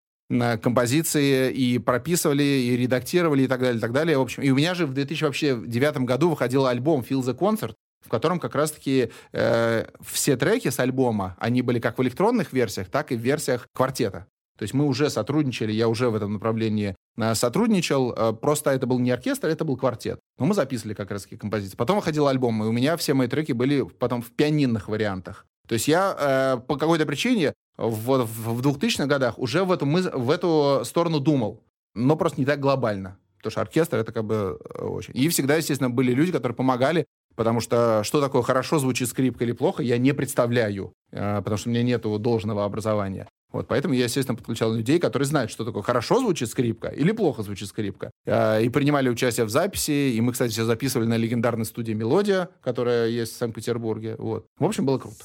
[0.62, 4.18] композиции и прописывали, и редактировали, и так далее, и так далее.
[4.18, 7.74] В общем, и у меня же в 2009 году выходил альбом «Feel the Concert»,
[8.04, 12.90] в котором как раз-таки э, все треки с альбома, они были как в электронных версиях,
[12.90, 14.28] так и в версиях квартета.
[14.58, 18.86] То есть мы уже сотрудничали, я уже в этом направлении э, сотрудничал, э, просто это
[18.86, 20.20] был не оркестр, это был квартет.
[20.38, 21.76] Но мы записывали как раз-таки композиции.
[21.76, 25.46] Потом выходил альбом, и у меня все мои треки были потом в пианинных вариантах.
[25.68, 30.02] То есть я э, по какой-то причине в, в 2000-х годах уже в эту, мы,
[30.02, 31.64] в эту сторону думал,
[31.96, 33.18] но просто не так глобально.
[33.38, 35.12] Потому что оркестр это как бы э, очень.
[35.16, 39.52] И всегда, естественно, были люди, которые помогали, потому что что такое хорошо звучит скрипка или
[39.52, 43.28] плохо, я не представляю, э, потому что у меня нет должного образования.
[43.54, 47.44] Вот, поэтому я, естественно, подключал людей, которые знают, что такое хорошо звучит скрипка или плохо
[47.44, 48.10] звучит скрипка.
[48.26, 50.16] Э, и принимали участие в записи.
[50.16, 54.16] И мы, кстати, все записывали на легендарной студии «Мелодия», которая есть в Санкт-Петербурге.
[54.18, 54.48] Вот.
[54.58, 55.18] В общем, было круто.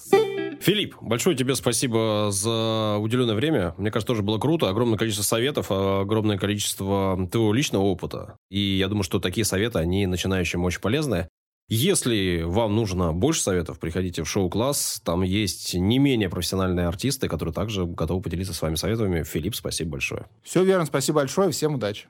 [0.60, 3.74] Филипп, большое тебе спасибо за уделенное время.
[3.78, 4.68] Мне кажется, тоже было круто.
[4.68, 8.36] Огромное количество советов, огромное количество твоего личного опыта.
[8.50, 11.28] И я думаю, что такие советы, они начинающим очень полезны.
[11.70, 15.02] Если вам нужно больше советов, приходите в шоу-класс.
[15.04, 19.22] Там есть не менее профессиональные артисты, которые также готовы поделиться с вами советами.
[19.22, 20.26] Филипп, спасибо большое.
[20.42, 21.50] Все верно, спасибо большое.
[21.50, 22.06] Всем удачи.